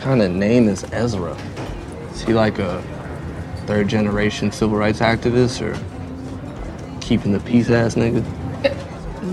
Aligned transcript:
kind 0.00 0.22
of 0.22 0.30
name 0.30 0.68
is 0.68 0.84
Ezra? 0.92 1.36
Is 2.12 2.22
he 2.22 2.32
like 2.32 2.58
a 2.58 2.82
third 3.66 3.88
generation 3.88 4.52
civil 4.52 4.76
rights 4.76 5.00
activist 5.00 5.60
or 5.60 5.76
keeping 7.00 7.32
the 7.32 7.40
peace 7.40 7.70
ass 7.70 7.94
nigga? 7.94 8.24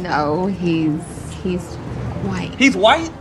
No, 0.01 0.47
he's 0.47 1.01
he's 1.43 1.75
white. 2.25 2.53
He's 2.57 2.75
white? 2.75 3.11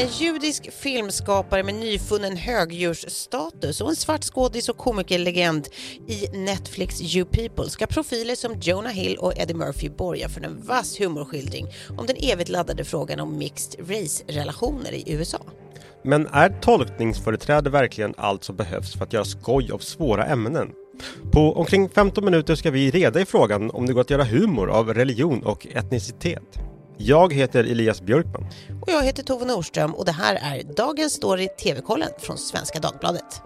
En 0.00 0.08
judisk 0.08 0.72
filmskapare 0.72 1.62
med 1.62 1.74
nyfunnen 1.74 2.36
högdjursstatus 2.36 3.80
och 3.80 3.88
en 3.88 3.96
svart 3.96 4.24
skådis 4.24 4.68
och 4.68 4.76
komikerlegend 4.76 5.68
i 6.06 6.28
Netflix 6.32 7.00
You 7.00 7.24
People 7.24 7.70
ska 7.70 7.86
profiler 7.86 8.34
som 8.34 8.54
Jonah 8.60 8.92
Hill 8.92 9.16
och 9.16 9.38
Eddie 9.38 9.54
Murphy 9.54 9.88
borga 9.88 10.28
för 10.28 10.40
en 10.40 10.62
vass 10.62 11.00
humorskildring 11.00 11.66
om 11.98 12.06
den 12.06 12.16
evigt 12.16 12.48
laddade 12.48 12.84
frågan 12.84 13.20
om 13.20 13.38
mixed 13.38 13.90
race-relationer 13.90 14.92
i 14.92 15.12
USA. 15.12 15.40
Men 16.08 16.26
är 16.26 16.48
tolkningsföreträde 16.60 17.70
verkligen 17.70 18.14
allt 18.16 18.44
som 18.44 18.56
behövs 18.56 18.94
för 18.94 19.04
att 19.04 19.12
göra 19.12 19.24
skoj 19.24 19.72
av 19.72 19.78
svåra 19.78 20.26
ämnen? 20.26 20.70
På 21.32 21.52
omkring 21.52 21.88
15 21.88 22.24
minuter 22.24 22.54
ska 22.54 22.70
vi 22.70 22.90
reda 22.90 23.20
i 23.20 23.24
frågan 23.24 23.70
om 23.70 23.86
det 23.86 23.92
går 23.92 24.00
att 24.00 24.10
göra 24.10 24.24
humor 24.24 24.70
av 24.70 24.94
religion 24.94 25.42
och 25.42 25.66
etnicitet. 25.66 26.58
Jag 26.96 27.32
heter 27.32 27.64
Elias 27.64 28.02
Björkman. 28.02 28.46
Och 28.82 28.90
jag 28.90 29.02
heter 29.02 29.22
Tove 29.22 29.44
Norström 29.44 29.94
och 29.94 30.04
det 30.04 30.12
här 30.12 30.34
är 30.34 30.74
Dagens 30.74 31.12
Story 31.12 31.48
TV-kollen 31.62 32.10
från 32.18 32.38
Svenska 32.38 32.80
Dagbladet. 32.80 33.42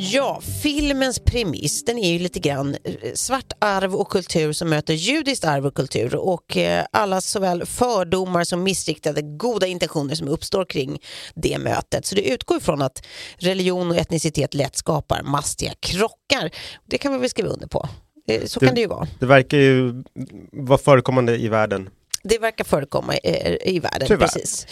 Ja, 0.00 0.40
filmens 0.62 1.18
premiss 1.18 1.84
den 1.84 1.98
är 1.98 2.12
ju 2.12 2.18
lite 2.18 2.40
grann 2.40 2.76
eh, 2.84 2.94
svart 3.14 3.52
arv 3.58 3.94
och 3.94 4.08
kultur 4.08 4.52
som 4.52 4.68
möter 4.70 4.94
judiskt 4.94 5.44
arv 5.44 5.66
och 5.66 5.74
kultur 5.74 6.16
och 6.16 6.56
eh, 6.56 6.84
alla 6.92 7.20
såväl 7.20 7.66
fördomar 7.66 8.44
som 8.44 8.62
missriktade 8.62 9.22
goda 9.22 9.66
intentioner 9.66 10.14
som 10.14 10.28
uppstår 10.28 10.64
kring 10.64 10.98
det 11.34 11.58
mötet. 11.58 12.06
Så 12.06 12.14
det 12.14 12.28
utgår 12.28 12.56
ifrån 12.56 12.82
att 12.82 13.06
religion 13.38 13.90
och 13.90 13.96
etnicitet 13.96 14.54
lätt 14.54 14.76
skapar 14.76 15.22
mastiga 15.22 15.72
krockar. 15.80 16.50
Det 16.86 16.98
kan 16.98 17.12
vi 17.12 17.18
väl 17.18 17.30
skriva 17.30 17.48
under 17.48 17.66
på. 17.66 17.88
Eh, 18.28 18.44
Så 18.44 18.60
kan 18.60 18.74
det 18.74 18.80
ju 18.80 18.86
vara. 18.86 19.06
Det 19.18 19.26
verkar 19.26 19.58
ju 19.58 20.04
vara 20.52 20.78
förekommande 20.78 21.36
i 21.36 21.48
världen. 21.48 21.88
Det 22.22 22.38
verkar 22.38 22.64
förekomma 22.64 23.16
i, 23.16 23.58
i 23.64 23.80
världen. 23.80 24.08
Tyvärr. 24.08 24.26
Precis. 24.26 24.66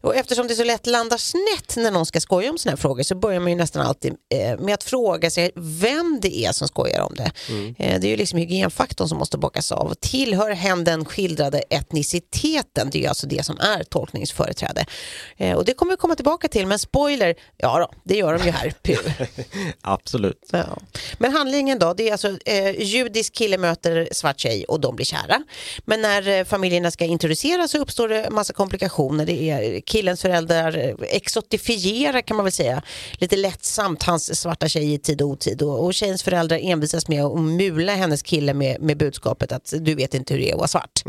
Och 0.00 0.16
eftersom 0.16 0.46
det 0.46 0.54
så 0.54 0.64
lätt 0.64 0.86
landar 0.86 1.16
snett 1.16 1.76
när 1.76 1.90
någon 1.90 2.06
ska 2.06 2.20
skoja 2.20 2.50
om 2.50 2.58
såna 2.58 2.70
här 2.70 2.76
frågor 2.76 3.02
så 3.02 3.14
börjar 3.14 3.40
man 3.40 3.52
ju 3.52 3.56
nästan 3.56 3.86
alltid 3.86 4.14
eh, 4.34 4.58
med 4.58 4.74
att 4.74 4.84
fråga 4.84 5.30
sig 5.30 5.50
vem 5.56 6.18
det 6.22 6.36
är 6.44 6.52
som 6.52 6.68
skojar 6.68 7.00
om 7.00 7.14
det. 7.14 7.30
Eh, 7.78 8.00
det 8.00 8.06
är 8.06 8.10
ju 8.10 8.16
liksom 8.16 8.38
hygienfaktorn 8.38 9.08
som 9.08 9.18
måste 9.18 9.38
bockas 9.38 9.72
av. 9.72 9.94
Tillhör 10.00 10.50
hen 10.50 10.84
den 10.84 11.04
skildrade 11.04 11.62
etniciteten? 11.70 12.90
Det 12.90 12.98
är 12.98 13.02
ju 13.02 13.06
alltså 13.06 13.26
det 13.26 13.44
som 13.44 13.58
är 13.60 13.84
tolkningsföreträde. 13.84 14.86
Eh, 15.36 15.56
och 15.56 15.64
det 15.64 15.74
kommer 15.74 15.92
vi 15.92 15.96
komma 15.96 16.14
tillbaka 16.14 16.48
till, 16.48 16.66
men 16.66 16.78
spoiler, 16.78 17.34
ja 17.56 17.78
då, 17.78 17.98
det 18.04 18.16
gör 18.16 18.38
de 18.38 18.44
ju 18.44 18.50
här. 18.50 18.74
Absolut. 19.80 20.48
Ja. 20.52 20.78
Men 21.18 21.32
handlingen 21.32 21.78
då, 21.78 21.94
det 21.94 22.08
är 22.08 22.12
alltså 22.12 22.38
eh, 22.44 22.82
judisk 22.82 23.34
kille 23.34 23.58
möter 23.58 24.08
svart 24.12 24.40
tjej 24.40 24.64
och 24.64 24.80
de 24.80 24.96
blir 24.96 25.06
kära. 25.06 25.42
Men 25.84 26.02
när 26.02 26.28
eh, 26.28 26.44
familjerna 26.44 26.90
ska 26.96 27.04
introduceras 27.04 27.70
så 27.70 27.78
uppstår 27.78 28.08
det 28.08 28.30
massa 28.30 28.52
komplikationer. 28.52 29.26
Det 29.26 29.50
är 29.50 29.80
killens 29.80 30.22
föräldrar 30.22 30.94
exotifierar 31.08 32.20
kan 32.20 32.36
man 32.36 32.44
väl 32.44 32.52
säga 32.52 32.82
lite 33.12 33.36
lättsamt 33.36 34.02
hans 34.02 34.40
svarta 34.40 34.68
tjej 34.68 34.94
i 34.94 34.98
tid 34.98 35.22
och 35.22 35.28
otid 35.28 35.62
och, 35.62 35.84
och 35.84 35.94
tjejens 35.94 36.22
föräldrar 36.22 36.58
envisas 36.62 37.08
med 37.08 37.24
att 37.24 37.38
mula 37.38 37.94
hennes 37.94 38.22
kille 38.22 38.54
med, 38.54 38.80
med 38.80 38.96
budskapet 38.96 39.52
att 39.52 39.74
du 39.80 39.94
vet 39.94 40.14
inte 40.14 40.34
hur 40.34 40.40
det 40.40 40.50
är 40.50 40.52
att 40.52 40.58
vara 40.58 40.68
svart. 40.68 41.02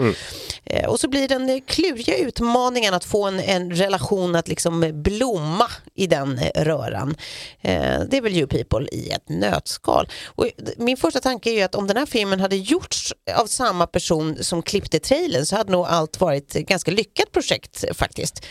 Eh, 0.66 0.89
och 0.89 0.99
så 0.99 1.09
blir 1.09 1.27
den 1.27 1.61
kluriga 1.61 2.17
utmaningen 2.17 2.94
att 2.94 3.05
få 3.05 3.25
en, 3.25 3.39
en 3.39 3.75
relation 3.75 4.35
att 4.35 4.47
liksom 4.47 4.91
blomma 4.94 5.69
i 5.95 6.07
den 6.07 6.38
eh, 6.38 6.63
röran. 6.63 7.16
Eh, 7.62 8.00
det 8.09 8.17
är 8.17 8.22
väl 8.22 8.33
You 8.33 8.47
People 8.47 8.88
i 8.91 9.09
ett 9.09 9.29
nötskal. 9.29 10.09
Och 10.25 10.50
min 10.78 10.97
första 10.97 11.19
tanke 11.19 11.50
är 11.50 11.53
ju 11.53 11.62
att 11.62 11.75
om 11.75 11.88
den 11.88 11.97
här 11.97 12.06
filmen 12.06 12.39
hade 12.39 12.56
gjorts 12.56 13.13
av 13.35 13.45
samma 13.45 13.88
person 13.88 14.44
som 14.44 14.62
klippte 14.62 15.00
trailern 15.00 15.45
så 15.45 15.56
hade 15.56 15.66
nog 15.69 15.85
allt 15.85 16.19
varit 16.22 16.55
ett 16.55 16.67
ganska 16.67 16.91
lyckat 16.91 17.31
projekt 17.31 17.83
faktiskt. 17.97 18.45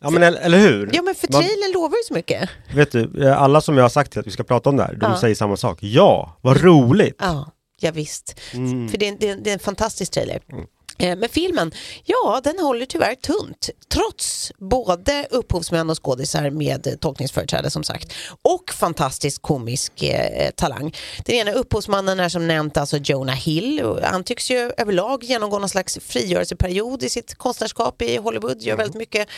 Ja 0.00 0.10
men 0.10 0.22
eller, 0.22 0.58
hur? 0.58 0.90
Ja 0.92 1.02
men 1.02 1.14
för 1.14 1.26
trailern 1.26 1.72
lovar 1.74 1.96
ju 1.96 2.02
så 2.08 2.14
mycket. 2.14 2.50
Vet 2.74 2.92
du, 2.92 3.24
eh, 3.26 3.42
alla 3.42 3.60
som 3.60 3.76
jag 3.76 3.84
har 3.84 3.88
sagt 3.88 4.10
till 4.10 4.20
att 4.20 4.26
vi 4.26 4.30
ska 4.30 4.42
prata 4.42 4.70
om 4.70 4.76
det 4.76 4.82
här, 4.82 4.94
de 4.94 5.10
Ja. 5.12 5.20
säger 5.20 5.34
samma 5.34 5.56
sak. 5.56 5.78
Ja, 5.82 6.36
vad 6.40 6.60
roligt! 6.62 7.16
Ja, 7.18 7.50
ja 7.80 7.90
visst. 7.90 8.40
Mm. 8.54 8.88
För 8.88 8.98
det 8.98 9.08
är, 9.08 9.16
det, 9.20 9.28
är, 9.28 9.36
det 9.36 9.50
är 9.50 9.54
en 9.54 9.58
fantastisk 9.58 10.12
trailer. 10.12 10.40
Eh, 10.52 10.58
Men 11.00 11.28
filmen, 11.28 11.72
ja 12.04 12.40
den 12.44 12.58
håller 12.58 12.86
tyvärr 12.86 13.14
tunt. 13.14 13.70
Trots 13.88 14.52
både 14.58 15.26
upphovsmän 15.30 15.90
och 15.90 16.04
skådisar 16.04 16.50
med 16.50 16.86
eh, 16.86 16.92
tolkningsföreträde 16.92 17.70
som 17.70 17.84
sagt. 17.84 18.12
Och 18.42 18.70
fantastisk 18.72 19.42
komisk 19.42 20.02
eh, 20.02 20.50
talang. 20.50 20.94
Den 21.24 21.36
ena 21.36 21.52
upphovsmannen 21.52 22.20
är 22.20 22.28
som 22.28 22.48
nämnt 22.48 22.76
alltså 22.76 22.96
Jonah 22.96 23.36
Hill. 23.36 23.98
Han 24.02 24.24
tycks 24.24 24.50
ju 24.50 24.72
överlag 24.76 25.24
genomgå 25.24 25.58
någon 25.58 25.68
slags 25.68 25.98
frigörelseperiod 26.02 27.02
i 27.02 27.08
sitt 27.08 27.34
konstnärskap 27.34 28.02
i 28.02 28.16
Hollywood. 28.16 28.62
Gör 28.62 28.76
väldigt 28.76 28.96
mycket 28.96 29.28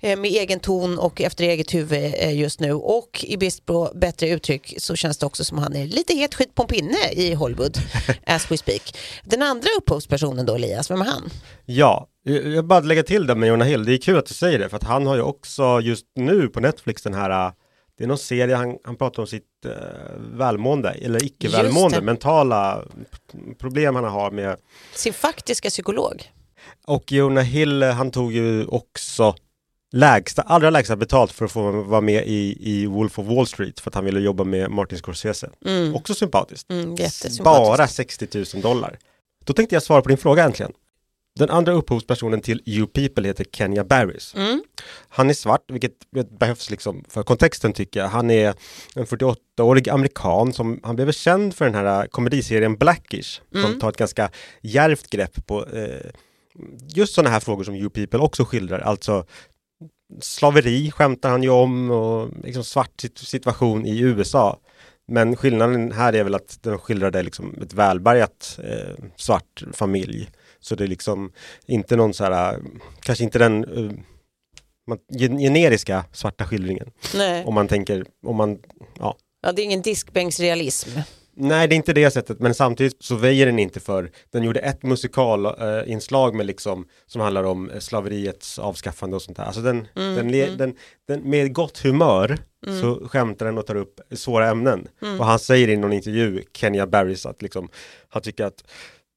eh, 0.00 0.18
med 0.18 0.30
egen 0.30 0.60
ton 0.60 0.98
och 0.98 1.20
efter 1.20 1.44
eget 1.44 1.74
huvud 1.74 2.14
eh, 2.18 2.38
just 2.38 2.60
nu. 2.60 2.72
Och 2.72 3.24
i 3.28 3.36
brist 3.36 3.66
på 3.66 3.92
bättre 3.94 4.28
uttryck 4.28 4.74
så 4.78 4.96
känns 4.96 5.18
det 5.18 5.26
också 5.26 5.44
som 5.44 5.58
han 5.58 5.76
är 5.76 5.86
lite 5.86 6.14
het 6.14 6.34
skit 6.34 6.54
på 6.54 6.62
en 6.62 6.68
pinne 6.68 7.10
i 7.12 7.34
Hollywood 7.34 7.78
as 8.26 8.50
we 8.50 8.56
speak. 8.56 8.96
Den 9.24 9.42
andra 9.42 9.68
upphovspersonen 9.78 10.46
då 10.46 10.54
Elias, 10.54 10.90
vem 10.90 11.05
han? 11.06 11.30
Ja, 11.64 12.08
jag 12.22 12.64
bara 12.64 12.80
lägga 12.80 13.02
till 13.02 13.26
det 13.26 13.34
med 13.34 13.48
Jonah 13.48 13.68
Hill. 13.68 13.84
Det 13.84 13.92
är 13.92 13.98
kul 13.98 14.18
att 14.18 14.26
du 14.26 14.34
säger 14.34 14.58
det, 14.58 14.68
för 14.68 14.76
att 14.76 14.82
han 14.82 15.06
har 15.06 15.16
ju 15.16 15.22
också 15.22 15.80
just 15.80 16.06
nu 16.14 16.48
på 16.48 16.60
Netflix 16.60 17.02
den 17.02 17.14
här, 17.14 17.52
det 17.98 18.04
är 18.04 18.08
någon 18.08 18.18
serie, 18.18 18.56
han, 18.56 18.78
han 18.84 18.96
pratar 18.96 19.22
om 19.22 19.26
sitt 19.26 19.44
uh, 19.66 19.72
välmående, 20.18 20.90
eller 20.90 21.24
icke-välmående, 21.24 21.82
Just 21.82 21.94
det. 21.94 22.06
mentala 22.06 22.82
problem 23.58 23.94
han 23.94 24.04
har 24.04 24.30
med 24.30 24.56
Sin 24.94 25.12
faktiska 25.12 25.68
psykolog. 25.68 26.32
Och 26.86 27.12
Jonah 27.12 27.44
Hill, 27.44 27.82
eh, 27.82 27.90
han 27.90 28.10
tog 28.10 28.32
ju 28.32 28.66
också 28.66 29.34
lägsta, 29.92 30.42
allra 30.42 30.70
lägsta 30.70 30.96
betalt 30.96 31.32
för 31.32 31.44
att 31.44 31.52
få 31.52 31.70
vara 31.70 32.00
med 32.00 32.26
i, 32.26 32.58
i 32.60 32.86
Wolf 32.86 33.18
of 33.18 33.26
Wall 33.26 33.46
Street 33.46 33.80
för 33.80 33.90
att 33.90 33.94
han 33.94 34.04
ville 34.04 34.20
jobba 34.20 34.44
med 34.44 34.70
Martin 34.70 34.98
Scorsese. 34.98 35.50
Också 35.94 36.14
sympatiskt. 36.14 36.70
Mm. 36.70 36.96
Bara 37.44 37.88
60 37.88 38.28
000 38.54 38.62
dollar. 38.62 38.98
Då 39.44 39.52
tänkte 39.52 39.74
jag 39.74 39.82
svara 39.82 40.02
på 40.02 40.08
din 40.08 40.18
fråga 40.18 40.44
äntligen. 40.44 40.72
Den 41.38 41.50
andra 41.50 41.72
upphovspersonen 41.72 42.40
till 42.40 42.62
You 42.66 42.86
People 42.86 43.26
heter 43.28 43.44
Kenya 43.52 43.84
Barris. 43.84 44.34
Mm. 44.36 44.62
Han 45.08 45.30
är 45.30 45.34
svart, 45.34 45.70
vilket 45.70 45.92
behövs 46.38 46.70
liksom 46.70 47.04
för 47.08 47.22
kontexten 47.22 47.72
tycker 47.72 48.00
jag. 48.00 48.08
Han 48.08 48.30
är 48.30 48.54
en 48.94 49.06
48-årig 49.06 49.88
amerikan 49.88 50.52
som, 50.52 50.80
han 50.82 50.96
blev 50.96 51.12
känd 51.12 51.54
för 51.54 51.64
den 51.64 51.74
här 51.74 52.06
komediserien 52.06 52.76
Blackish, 52.76 53.40
som 53.52 53.80
tar 53.80 53.88
ett 53.88 53.96
ganska 53.96 54.30
djärvt 54.60 55.10
grepp 55.10 55.46
på 55.46 55.66
eh, 55.66 56.10
just 56.94 57.14
sådana 57.14 57.30
här 57.30 57.40
frågor 57.40 57.64
som 57.64 57.74
You 57.74 57.90
People 57.90 58.18
också 58.18 58.44
skildrar, 58.44 58.78
alltså 58.78 59.24
slaveri 60.20 60.90
skämtar 60.90 61.30
han 61.30 61.42
ju 61.42 61.48
om 61.50 61.90
och 61.90 62.30
liksom 62.44 62.64
svart 62.64 63.02
sit- 63.02 63.18
situation 63.18 63.86
i 63.86 64.00
USA. 64.00 64.60
Men 65.08 65.36
skillnaden 65.36 65.92
här 65.92 66.12
är 66.12 66.24
väl 66.24 66.34
att 66.34 66.58
den 66.62 66.78
skildrade 66.78 67.22
liksom 67.22 67.54
ett 67.62 67.74
välbärgat 67.74 68.58
eh, 68.64 69.04
svart 69.16 69.62
familj. 69.72 70.30
Så 70.66 70.74
det 70.74 70.84
är 70.84 70.88
liksom 70.88 71.32
inte 71.66 71.96
någon 71.96 72.14
så 72.14 72.24
här, 72.24 72.58
kanske 73.00 73.24
inte 73.24 73.38
den 73.38 73.64
eh, 73.64 73.92
gen- 75.12 75.38
generiska 75.38 76.04
svarta 76.12 76.44
skildringen. 76.44 76.90
Nej. 77.14 77.44
Om 77.44 77.54
man 77.54 77.68
tänker, 77.68 78.04
om 78.26 78.36
man, 78.36 78.58
ja. 78.98 79.16
Ja, 79.42 79.52
det 79.52 79.62
är 79.62 79.64
ingen 79.64 79.82
diskbänksrealism. 79.82 80.90
Nej, 81.38 81.68
det 81.68 81.74
är 81.74 81.76
inte 81.76 81.92
det 81.92 82.10
sättet, 82.10 82.40
men 82.40 82.54
samtidigt 82.54 82.96
så 83.02 83.14
väjer 83.14 83.46
den 83.46 83.58
inte 83.58 83.80
för, 83.80 84.10
den 84.32 84.42
gjorde 84.44 84.60
ett 84.60 84.82
musikalinslag 84.82 85.78
eh, 85.78 85.92
inslag 85.92 86.34
med 86.34 86.46
liksom, 86.46 86.86
som 87.06 87.20
handlar 87.20 87.44
om 87.44 87.70
eh, 87.70 87.78
slaveriets 87.78 88.58
avskaffande 88.58 89.16
och 89.16 89.22
sånt 89.22 89.36
där. 89.36 89.44
Alltså 89.44 89.60
den, 89.60 89.88
den, 89.94 90.30
le, 90.30 90.46
den, 90.46 90.74
den 91.08 91.20
med 91.30 91.52
gott 91.54 91.78
humör 91.78 92.38
så 92.82 93.08
skämtar 93.08 93.46
den 93.46 93.58
och 93.58 93.66
tar 93.66 93.74
upp 93.74 94.00
svåra 94.10 94.48
ämnen. 94.50 94.88
Och 95.18 95.26
han 95.26 95.38
säger 95.38 95.68
i 95.68 95.76
någon 95.76 95.92
intervju, 95.92 96.42
Kenya 96.52 96.86
Barris, 96.86 97.26
att 97.26 97.42
liksom, 97.42 97.68
han 98.08 98.22
tycker 98.22 98.44
att, 98.44 98.64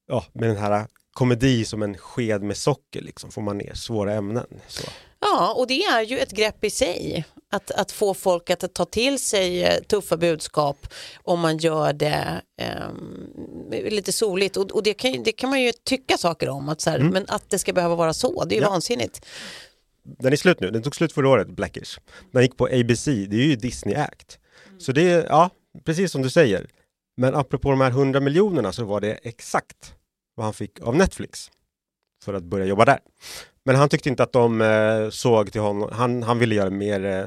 ja, 0.07 0.25
med 0.33 0.49
den 0.49 0.57
här 0.57 0.87
komedi 1.19 1.65
som 1.65 1.83
en 1.83 1.97
sked 1.97 2.43
med 2.43 2.57
socker 2.57 3.01
liksom, 3.01 3.31
får 3.31 3.41
man 3.41 3.57
ner 3.57 3.73
svåra 3.73 4.13
ämnen. 4.13 4.45
Så. 4.67 4.83
Ja, 5.19 5.53
och 5.57 5.67
det 5.67 5.83
är 5.83 6.01
ju 6.01 6.17
ett 6.19 6.31
grepp 6.31 6.63
i 6.63 6.69
sig. 6.69 7.25
Att, 7.51 7.71
att 7.71 7.91
få 7.91 8.13
folk 8.13 8.49
att 8.49 8.73
ta 8.73 8.85
till 8.85 9.19
sig 9.19 9.63
eh, 9.63 9.83
tuffa 9.83 10.17
budskap 10.17 10.87
om 11.23 11.39
man 11.39 11.57
gör 11.57 11.93
det 11.93 12.41
ehm, 12.61 13.69
lite 13.71 14.11
soligt. 14.13 14.57
Och, 14.57 14.71
och 14.71 14.83
det, 14.83 14.93
kan, 14.93 15.23
det 15.23 15.31
kan 15.31 15.49
man 15.49 15.61
ju 15.61 15.71
tycka 15.83 16.17
saker 16.17 16.49
om, 16.49 16.69
att 16.69 16.81
så 16.81 16.89
här, 16.89 16.99
men 16.99 17.25
att 17.27 17.49
det 17.49 17.59
ska 17.59 17.73
behöva 17.73 17.95
vara 17.95 18.13
så, 18.13 18.45
det 18.45 18.55
är 18.55 18.57
ju 18.57 18.63
Ja. 18.63 18.69
vansinnigt. 18.69 19.25
Den 20.03 20.33
är 20.33 20.37
slut 20.37 20.59
nu, 20.59 20.71
den 20.71 20.83
tog 20.83 20.95
slut 20.95 21.13
förra 21.13 21.29
året, 21.29 21.47
Blackish. 21.47 21.99
Den 22.31 22.41
gick 22.41 22.57
på 22.57 22.65
ABC, 22.65 23.05
det 23.05 23.35
är 23.35 23.45
ju 23.47 23.55
Disney 23.55 23.95
Act. 23.95 24.39
Så 24.79 24.91
det 24.91 25.11
är, 25.11 25.25
ja, 25.25 25.49
precis 25.85 26.11
som 26.11 26.21
du 26.21 26.29
säger. 26.29 26.67
Men 27.17 27.35
apropå 27.35 27.69
de 27.71 27.81
här 27.81 27.89
100 27.89 28.19
miljonerna 28.19 28.71
så 28.71 28.83
var 28.85 29.01
det 29.01 29.13
exakt 29.23 29.93
vad 30.39 30.45
han 30.45 30.53
fick 30.53 30.79
av 30.81 30.95
Netflix 30.95 31.51
för 32.23 32.33
att 32.33 32.43
börja 32.43 32.65
jobba 32.65 32.85
där. 32.85 32.99
Men 33.65 33.75
han 33.75 33.89
tyckte 33.89 34.09
inte 34.09 34.23
att 34.23 34.33
de 34.33 34.61
eh, 34.61 35.09
såg 35.09 35.51
till 35.51 35.61
honom. 35.61 35.89
Han, 35.93 36.23
han 36.23 36.39
ville 36.39 36.55
göra 36.55 36.69
mer, 36.69 37.05
eh, 37.05 37.25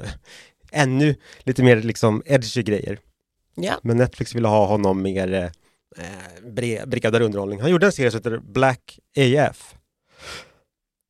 ännu 0.73 1.15
lite 1.39 1.63
mer 1.63 1.77
liksom 1.77 2.23
edgy 2.27 2.63
grejer. 2.63 2.99
Ja. 3.55 3.75
Men 3.83 3.97
Netflix 3.97 4.35
ville 4.35 4.49
ha 4.49 4.67
honom 4.67 5.03
mer 5.03 5.33
eh, 5.35 6.03
bre- 6.43 6.87
underhållning. 7.23 7.61
Han 7.61 7.71
gjorde 7.71 7.87
en 7.87 7.93
serie 7.93 8.11
som 8.11 8.19
heter 8.19 8.39
Black 8.39 8.99
AF. 9.17 9.75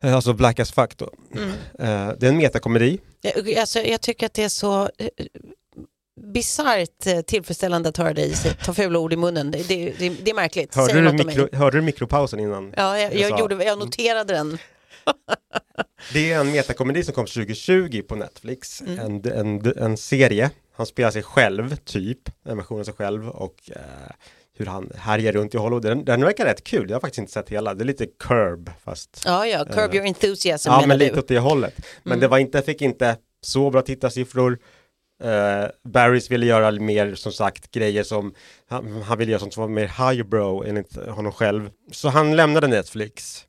Eh, 0.05 0.15
Alltså 0.15 0.33
Black 0.33 0.61
as 0.61 0.73
fuck 0.73 0.97
då. 0.97 1.11
Mm. 1.35 1.49
Eh, 1.79 2.15
det 2.19 2.27
är 2.27 2.31
en 2.31 2.37
metakomedi. 2.37 3.01
Jag, 3.21 3.55
alltså, 3.55 3.79
jag 3.81 4.01
tycker 4.01 4.27
att 4.27 4.35
det 4.35 4.45
är 4.45 4.49
så 4.49 4.83
eh, 4.83 5.09
bisarrt 6.21 7.07
eh, 7.07 7.21
tillfredsställande 7.21 7.89
att 7.89 7.97
höra 7.97 8.13
dig 8.15 8.35
ta 8.65 8.75
fula 8.75 8.99
ord 8.99 9.13
i 9.13 9.17
munnen. 9.17 9.51
Det, 9.51 9.69
det, 9.69 9.93
det, 9.99 10.09
det 10.09 10.31
är 10.31 10.35
märkligt. 10.35 10.75
Hörde 10.75 10.93
Säger 10.93 11.13
du, 11.13 11.25
mikro, 11.25 11.49
hörde 11.53 11.79
du 11.79 11.83
mikropausen 11.83 12.41
innan? 12.41 12.75
Ja, 12.77 12.99
jag, 12.99 13.15
jag 13.15 13.31
jag, 13.31 13.41
gjorde, 13.41 13.65
jag 13.65 13.79
noterade 13.79 14.35
den. 14.35 14.59
Det 16.13 16.33
är 16.33 16.41
en 16.41 16.51
metakomedi 16.53 17.05
som 17.05 17.15
kom 17.15 17.27
2020 17.27 18.03
på 18.03 18.15
Netflix. 18.17 18.81
Mm. 18.81 18.99
En, 18.99 19.33
en, 19.33 19.73
en 19.77 19.97
serie. 19.97 20.51
Han 20.77 20.87
spelar 20.87 21.11
sig 21.11 21.23
själv, 21.23 21.77
typ. 21.77 22.19
En 22.45 22.57
version 22.57 22.81
av 22.81 22.85
sig 22.85 22.95
själv 22.95 23.29
och 23.29 23.55
eh, 23.71 23.81
hur 24.59 24.67
han 24.67 24.91
härjar 24.97 25.33
runt 25.33 25.55
i 25.55 25.59
Hollywood. 25.59 25.83
Den, 25.83 26.05
den 26.05 26.21
verkar 26.25 26.45
rätt 26.45 26.65
kul. 26.65 26.91
Jag 26.91 26.97
har 26.97 27.01
faktiskt 27.01 27.19
inte 27.19 27.33
sett 27.33 27.49
hela. 27.49 27.75
Det 27.75 27.85
är 27.85 27.87
lite 27.87 28.07
curb 28.07 28.71
fast. 28.85 29.23
Ja, 29.25 29.47
ja, 29.47 29.65
curb 29.65 29.95
your 29.95 30.07
enthusiasm 30.07 30.69
ja, 30.71 30.85
men 30.87 30.99
du. 30.99 31.05
lite 31.05 31.19
åt 31.19 31.29
det 31.29 31.39
hållet. 31.39 31.75
Men 32.03 32.13
Mm. 32.13 32.21
det 32.21 32.29
var 32.29 32.39
inte, 32.39 32.63
fick 32.63 32.83
inte 32.83 33.17
så 33.41 33.71
bra 33.71 33.83
tittarsiffror. 33.83 34.59
Uh, 35.25 35.69
Barrys 35.85 36.31
ville 36.31 36.47
göra 36.47 36.71
mer 36.71 37.15
som 37.15 37.33
sagt 37.33 37.71
grejer 37.71 38.03
som 38.03 38.35
han, 38.69 39.03
han 39.03 39.19
ville 39.19 39.31
göra 39.33 39.41
sånt 39.41 39.55
som 39.55 39.61
var 39.61 39.69
mer 39.69 40.11
highbrow 40.11 40.67
enligt 40.67 40.97
honom 40.97 41.33
själv. 41.33 41.71
Så 41.93 42.09
han 42.09 42.37
lämnade 42.37 42.67
Netflix. 42.67 43.45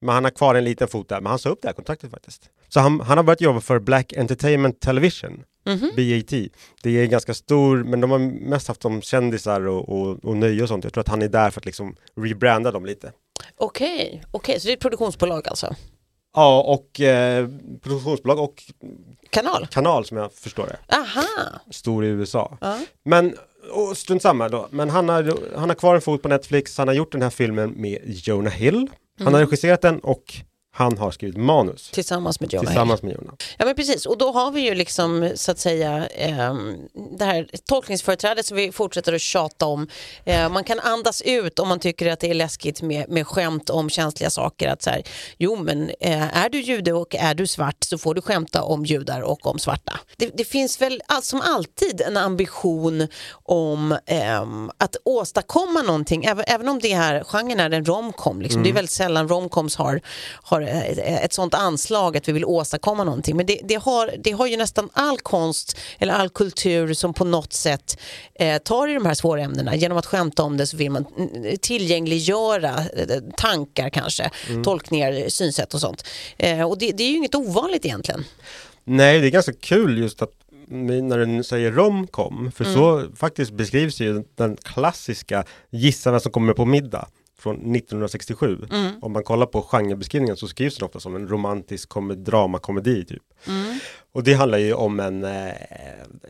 Men 0.00 0.14
han 0.14 0.24
har 0.24 0.30
kvar 0.30 0.54
en 0.54 0.64
liten 0.64 0.88
fot 0.88 1.08
där, 1.08 1.20
men 1.20 1.30
han 1.30 1.38
sa 1.38 1.48
upp 1.48 1.62
det 1.62 1.68
här 1.68 1.72
kontraktet 1.74 2.10
faktiskt. 2.10 2.50
Så 2.68 2.80
han, 2.80 3.00
han 3.00 3.16
har 3.18 3.24
börjat 3.24 3.40
jobba 3.40 3.60
för 3.60 3.78
Black 3.78 4.12
Entertainment 4.12 4.80
Television, 4.80 5.44
Mhm. 5.68 5.90
BAT. 5.96 6.50
Det 6.82 6.90
är 6.90 7.06
ganska 7.06 7.34
stor, 7.34 7.84
men 7.84 8.00
de 8.00 8.10
har 8.10 8.18
mest 8.18 8.68
haft 8.68 8.84
om 8.84 9.02
kändisar 9.02 9.60
och, 9.60 9.88
och, 9.88 10.24
och 10.24 10.36
nöje 10.36 10.62
och 10.62 10.68
sånt. 10.68 10.84
Jag 10.84 10.92
tror 10.92 11.00
att 11.00 11.08
han 11.08 11.22
är 11.22 11.28
där 11.28 11.50
för 11.50 11.60
att 11.60 11.66
liksom 11.66 11.96
rebranda 12.16 12.70
dem 12.70 12.86
lite. 12.86 13.12
Okej, 13.56 14.22
okej, 14.30 14.60
så 14.60 14.66
det 14.66 14.72
är 14.72 14.76
ett 14.76 14.82
produktionsbolag 14.82 15.48
alltså? 15.48 15.74
Ja, 16.34 16.60
och 16.62 17.00
eh, 17.00 17.48
produktionsbolag 17.82 18.38
och 18.38 18.62
Kanal? 19.30 19.66
kanal 19.70 20.04
som 20.04 20.16
jag 20.16 20.32
förstår 20.32 20.66
det. 20.66 20.96
Aha! 20.96 21.24
Stor 21.70 22.04
i 22.04 22.08
USA. 22.08 22.58
Ja. 22.60 22.78
Men, 23.04 23.36
och 23.72 23.96
strunt 23.96 24.22
samma 24.22 24.48
då, 24.48 24.68
men 24.70 24.90
han 24.90 25.08
har, 25.08 25.38
han 25.56 25.68
har 25.68 25.74
kvar 25.76 25.94
en 25.94 26.00
fot 26.00 26.22
på 26.22 26.28
Netflix, 26.28 26.78
han 26.78 26.88
har 26.88 26.94
gjort 26.94 27.12
den 27.12 27.22
här 27.22 27.30
filmen 27.30 27.70
med 27.76 27.98
Jonah 28.04 28.52
Hill. 28.52 28.74
Han 29.18 29.26
Mm. 29.26 29.34
har 29.34 29.40
regisserat 29.40 29.80
den 29.82 29.98
och 30.00 30.34
han 30.78 30.98
har 30.98 31.10
skrivit 31.10 31.36
manus. 31.36 31.90
Tillsammans 31.90 32.40
med 32.40 32.52
Jonah. 32.52 32.66
Tillsammans 32.66 33.02
med 33.02 33.12
Jonah. 33.12 33.34
Ja 33.58 33.64
men 33.64 33.74
precis, 33.74 34.06
och 34.06 34.18
då 34.18 34.32
har 34.32 34.50
vi 34.50 34.60
ju 34.60 34.74
liksom 34.74 35.32
så 35.34 35.50
att 35.50 35.58
säga 35.58 36.06
ehm, 36.06 36.76
det 37.18 37.24
här 37.24 37.48
tolkningsföreträdet 37.68 38.46
som 38.46 38.56
vi 38.56 38.72
fortsätter 38.72 39.12
att 39.12 39.20
tjata 39.20 39.66
om. 39.66 39.88
Eh, 40.24 40.48
man 40.48 40.64
kan 40.64 40.80
andas 40.80 41.22
ut 41.22 41.58
om 41.58 41.68
man 41.68 41.78
tycker 41.78 42.10
att 42.10 42.20
det 42.20 42.30
är 42.30 42.34
läskigt 42.34 42.82
med, 42.82 43.08
med 43.08 43.26
skämt 43.26 43.70
om 43.70 43.90
känsliga 43.90 44.30
saker. 44.30 44.68
Att 44.68 44.82
så 44.82 44.90
här, 44.90 45.02
jo 45.38 45.56
men 45.56 45.90
eh, 46.00 46.36
är 46.36 46.48
du 46.48 46.60
jude 46.60 46.92
och 46.92 47.14
är 47.14 47.34
du 47.34 47.46
svart 47.46 47.84
så 47.84 47.98
får 47.98 48.14
du 48.14 48.20
skämta 48.20 48.62
om 48.62 48.84
judar 48.84 49.20
och 49.20 49.46
om 49.46 49.58
svarta. 49.58 50.00
Det, 50.16 50.30
det 50.34 50.44
finns 50.44 50.80
väl 50.80 51.02
som 51.22 51.40
alltid 51.40 52.00
en 52.00 52.16
ambition 52.16 53.08
om 53.32 53.98
ehm, 54.06 54.70
att 54.78 54.96
åstadkomma 55.04 55.82
någonting, 55.82 56.24
även, 56.24 56.44
även 56.48 56.68
om 56.68 56.78
det 56.78 56.94
här 56.94 57.24
genren 57.24 57.60
är 57.60 57.70
en 57.70 57.84
romcom. 57.84 58.42
Liksom. 58.42 58.62
Det 58.62 58.68
är 58.68 58.74
väldigt 58.74 58.90
sällan 58.90 59.28
romcoms 59.28 59.76
har, 59.76 60.00
har 60.42 60.67
ett, 60.68 60.98
ett 60.98 61.32
sånt 61.32 61.54
anslag 61.54 62.16
att 62.16 62.28
vi 62.28 62.32
vill 62.32 62.44
åstadkomma 62.44 63.04
någonting. 63.04 63.36
Men 63.36 63.46
det, 63.46 63.60
det, 63.64 63.74
har, 63.74 64.14
det 64.18 64.30
har 64.30 64.46
ju 64.46 64.56
nästan 64.56 64.88
all 64.92 65.18
konst 65.18 65.76
eller 65.98 66.12
all 66.12 66.28
kultur 66.28 66.94
som 66.94 67.14
på 67.14 67.24
något 67.24 67.52
sätt 67.52 67.98
eh, 68.34 68.58
tar 68.58 68.88
i 68.88 68.94
de 68.94 69.06
här 69.06 69.14
svåra 69.14 69.40
ämnena. 69.42 69.76
Genom 69.76 69.98
att 69.98 70.06
skämta 70.06 70.42
om 70.42 70.56
det 70.56 70.66
så 70.66 70.76
vill 70.76 70.90
man 70.90 71.06
mm, 71.18 71.56
tillgängliggöra 71.60 72.74
eh, 72.96 73.20
tankar 73.36 73.90
kanske, 73.90 74.30
tolkningar, 74.64 75.28
synsätt 75.28 75.74
och 75.74 75.80
sånt. 75.80 76.04
Eh, 76.36 76.62
och 76.62 76.78
det, 76.78 76.92
det 76.92 77.02
är 77.02 77.08
ju 77.08 77.16
inget 77.16 77.34
ovanligt 77.34 77.84
egentligen. 77.84 78.24
Nej, 78.84 79.20
det 79.20 79.26
är 79.26 79.30
ganska 79.30 79.52
kul 79.52 79.98
just 79.98 80.22
att 80.22 80.30
när 80.70 81.26
du 81.26 81.44
säger 81.44 81.72
romcom, 81.72 82.52
för 82.54 82.64
så 82.64 83.06
faktiskt 83.16 83.52
beskrivs 83.52 84.00
ju 84.00 84.24
den 84.34 84.56
klassiska 84.56 85.44
Gissa 85.70 86.10
vem 86.10 86.20
som 86.20 86.32
kommer 86.32 86.52
på 86.52 86.64
middag 86.64 87.08
från 87.38 87.54
1967. 87.76 88.58
Om 89.02 89.12
man 89.12 89.22
kollar 89.22 89.46
på 89.46 89.62
genrebeskrivningen 89.62 90.36
så 90.36 90.48
skrivs 90.48 90.76
den 90.78 90.86
ofta 90.86 91.00
som 91.00 91.16
en 91.16 91.28
romantisk 91.28 91.88
kom- 91.88 92.24
dramakomedi 92.24 93.04
typ. 93.04 93.22
Och 94.12 94.22
det 94.24 94.34
handlar 94.34 94.58
ju 94.58 94.72
om 94.74 95.00
en, 95.00 95.24
eh, 95.24 95.52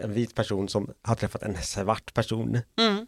en 0.00 0.12
vit 0.12 0.34
person 0.34 0.68
som 0.68 0.90
har 1.02 1.14
träffat 1.14 1.42
en 1.42 1.54
svart 1.62 2.14
person. 2.14 2.58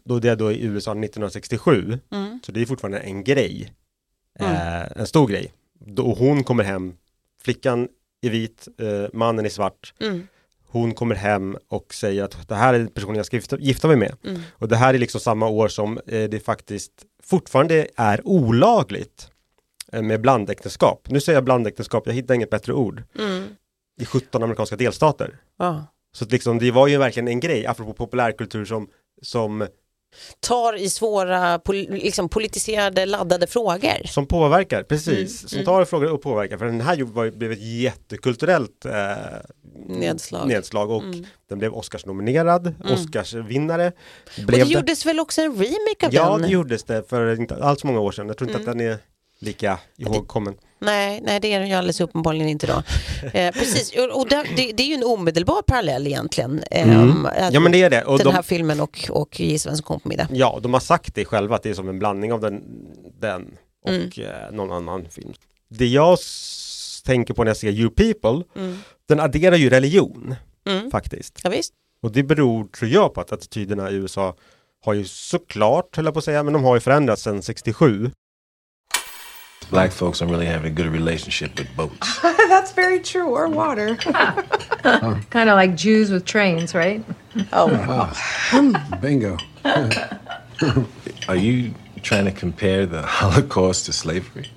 Då 0.03 0.19
det 0.19 0.29
är 0.29 0.35
då 0.35 0.51
i 0.51 0.63
USA 0.63 0.93
1967. 0.93 1.99
Så 2.45 2.51
det 2.51 2.61
är 2.61 2.65
fortfarande 2.65 2.99
en 2.99 3.23
grej. 3.23 3.73
Eh, 4.39 4.91
en 4.97 5.07
stor 5.07 5.27
grej. 5.27 5.53
Då 5.79 6.13
hon 6.13 6.43
kommer 6.43 6.63
hem, 6.63 6.93
flickan 7.43 7.87
är 8.21 8.29
vit, 8.29 8.67
eh, 8.79 9.05
mannen 9.13 9.45
är 9.45 9.49
svart. 9.49 9.93
Hon 10.71 10.93
kommer 10.93 11.15
hem 11.15 11.57
och 11.67 11.93
säger 11.93 12.23
att 12.23 12.47
det 12.47 12.55
här 12.55 12.73
är 12.73 12.85
personen 12.85 13.15
jag 13.15 13.25
ska 13.25 13.35
gifta, 13.35 13.59
gifta 13.59 13.87
mig 13.87 13.97
med. 13.97 14.15
Mm. 14.23 14.41
Och 14.51 14.67
det 14.67 14.75
här 14.75 14.93
är 14.93 14.97
liksom 14.97 15.21
samma 15.21 15.47
år 15.47 15.67
som 15.67 15.97
eh, 16.07 16.29
det 16.29 16.39
faktiskt 16.39 16.91
fortfarande 17.23 17.87
är 17.95 18.27
olagligt 18.27 19.31
eh, 19.91 20.01
med 20.01 20.21
blandäktenskap. 20.21 21.07
Nu 21.09 21.19
säger 21.19 21.37
jag 21.37 21.43
blandäktenskap, 21.43 22.07
jag 22.07 22.13
hittar 22.13 22.35
inget 22.35 22.49
bättre 22.49 22.73
ord. 22.73 23.03
Mm. 23.19 23.47
I 24.01 24.05
17 24.05 24.43
amerikanska 24.43 24.75
delstater. 24.75 25.39
Ja. 25.57 25.85
Så 26.13 26.25
att 26.25 26.31
liksom, 26.31 26.59
det 26.59 26.71
var 26.71 26.87
ju 26.87 26.97
verkligen 26.97 27.27
en 27.27 27.39
grej, 27.39 27.65
apropå 27.65 27.93
populärkultur 27.93 28.65
som, 28.65 28.87
som, 29.21 29.67
Tar 30.39 30.73
i 30.75 30.89
svåra 30.89 31.59
pol- 31.59 31.87
liksom 31.89 32.29
politiserade 32.29 33.05
laddade 33.05 33.47
frågor. 33.47 34.07
som 34.07 34.25
påverkar, 34.27 34.83
precis. 34.83 35.07
Mm, 35.17 35.27
Som 35.27 35.55
mm. 35.57 35.65
tar 35.65 35.85
frågor 35.85 36.11
och 36.11 36.21
påverkar. 36.21 36.57
För 36.57 36.65
den 36.65 36.81
här 36.81 36.95
ju- 36.97 37.31
blev 37.31 37.51
ett 37.51 37.61
jättekulturellt 37.61 38.85
eh, 38.85 38.91
Nedslag. 39.87 40.47
nedslag 40.47 40.91
och 40.91 41.03
Mm. 41.03 41.25
den 41.49 41.59
blev 41.59 41.73
Oscarsnominerad, 41.73 42.73
Oscarsvinnare. 42.93 43.91
Och 44.37 44.43
Blev 44.45 44.67
det 44.67 44.73
gjordes 44.73 45.05
väl 45.05 45.19
också 45.19 45.41
en 45.41 45.51
remake 45.51 46.05
av 46.07 46.13
Ja, 46.13 46.31
den? 46.31 46.41
det 46.41 46.47
gjordes 46.47 46.83
det 46.83 47.09
för 47.09 47.39
inte 47.39 47.63
alls 47.63 47.83
många 47.83 47.99
år 47.99 48.11
sedan. 48.11 48.27
Jag 48.27 48.37
tror 48.37 48.49
inte 48.49 48.61
Mm. 48.61 48.71
att 48.71 48.77
den 48.77 48.87
är 48.87 48.97
lika 49.39 49.79
ihågkommen. 49.97 50.53
Nej, 50.81 51.21
nej, 51.23 51.39
det 51.39 51.53
är 51.53 51.59
den 51.59 51.69
ju 51.69 51.75
alldeles 51.75 52.01
uppenbarligen 52.01 52.47
inte 52.47 52.67
då. 52.67 52.83
Eh, 53.33 53.51
precis, 53.53 53.93
och, 54.13 54.29
det, 54.29 54.43
det, 54.55 54.83
är 54.83 54.87
ju 54.87 54.93
en 54.93 55.03
omedelbar 55.03 55.61
parallell 55.61 56.07
egentligen. 56.07 56.63
Eh, 56.71 56.89
Mm. 57.01 57.27
Ja, 57.51 57.59
men 57.59 57.71
det 57.71 57.81
är 57.81 57.89
det. 57.89 58.03
Och 58.03 58.17
den 58.17 58.25
de, 58.27 58.33
här 58.33 58.41
filmen 58.41 58.79
och, 58.81 59.07
och 59.09 59.35
vem 59.39 59.57
som 59.59 59.77
kom 59.77 59.99
på 59.99 60.09
middag. 60.09 60.27
ja, 60.31 60.59
de 60.63 60.73
har 60.73 60.79
sagt 60.79 61.15
det 61.15 61.25
själva 61.25 61.55
att 61.55 61.63
det 61.63 61.69
är 61.69 61.73
som 61.73 61.89
en 61.89 61.99
blandning 61.99 62.33
av 62.33 62.41
den, 62.41 62.63
den 63.19 63.57
och 63.83 63.89
Mm. 63.91 64.09
eh, 64.17 64.51
någon 64.51 64.71
annan 64.71 65.05
film. 65.09 65.33
Det 65.69 65.87
jag 65.87 66.17
tänker 67.05 67.33
på 67.33 67.43
när 67.43 67.49
jag 67.49 67.57
ser 67.57 67.71
You 67.71 67.89
People, 67.89 68.43
Mm. 68.55 68.77
den 69.07 69.19
adderar 69.19 69.55
ju 69.55 69.69
religion 69.69 70.35
Mm. 70.69 70.91
faktiskt. 70.91 71.39
Ja, 71.43 71.49
visst. 71.49 71.73
Och 72.03 72.11
det 72.11 72.23
beror, 72.23 72.67
tror 72.67 72.91
jag, 72.91 73.13
på 73.13 73.21
att 73.21 73.31
attityderna 73.31 73.91
i 73.91 73.93
USA 73.93 74.35
har 74.85 74.93
ju 74.93 75.05
såklart, 75.05 75.95
höll 75.95 76.05
jag 76.05 76.13
på 76.13 76.17
att 76.17 76.23
säga, 76.25 76.43
men 76.43 76.53
de 76.53 76.63
har 76.63 76.75
ju 76.75 76.79
förändrats 76.79 77.21
sedan 77.21 77.41
67. 77.41 78.11
Black 79.71 79.93
folks 79.93 80.19
don't 80.19 80.29
really 80.29 80.45
have 80.47 80.65
a 80.65 80.69
good 80.69 80.87
relationship 80.87 81.57
with 81.57 81.73
boats. 81.77 82.21
That's 82.21 82.73
very 82.73 82.99
true, 82.99 83.27
or 83.29 83.47
water. 83.47 83.95
Kind 83.95 85.49
of 85.49 85.55
like 85.55 85.75
Jews 85.75 86.11
with 86.11 86.25
trains, 86.25 86.75
right? 86.75 87.03
Oh, 87.53 87.67
wow. 87.67 88.11
Hmm, 88.51 88.75
bingo. 88.99 89.37
Are 91.29 91.37
you 91.37 91.73
trying 92.01 92.25
to 92.25 92.31
compare 92.33 92.85
the 92.85 93.01
Holocaust 93.01 93.85
to 93.85 93.93
slavery? 93.93 94.49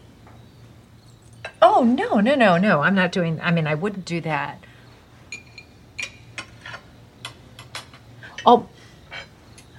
Oh, 1.62 1.84
no, 1.84 2.18
no, 2.18 2.34
no, 2.34 2.58
no. 2.58 2.80
I'm 2.80 2.96
not 2.96 3.12
doing, 3.12 3.40
I 3.40 3.52
mean, 3.52 3.68
I 3.68 3.76
wouldn't 3.76 4.04
do 4.04 4.20
that. 4.22 4.58
Oh, 8.44 8.66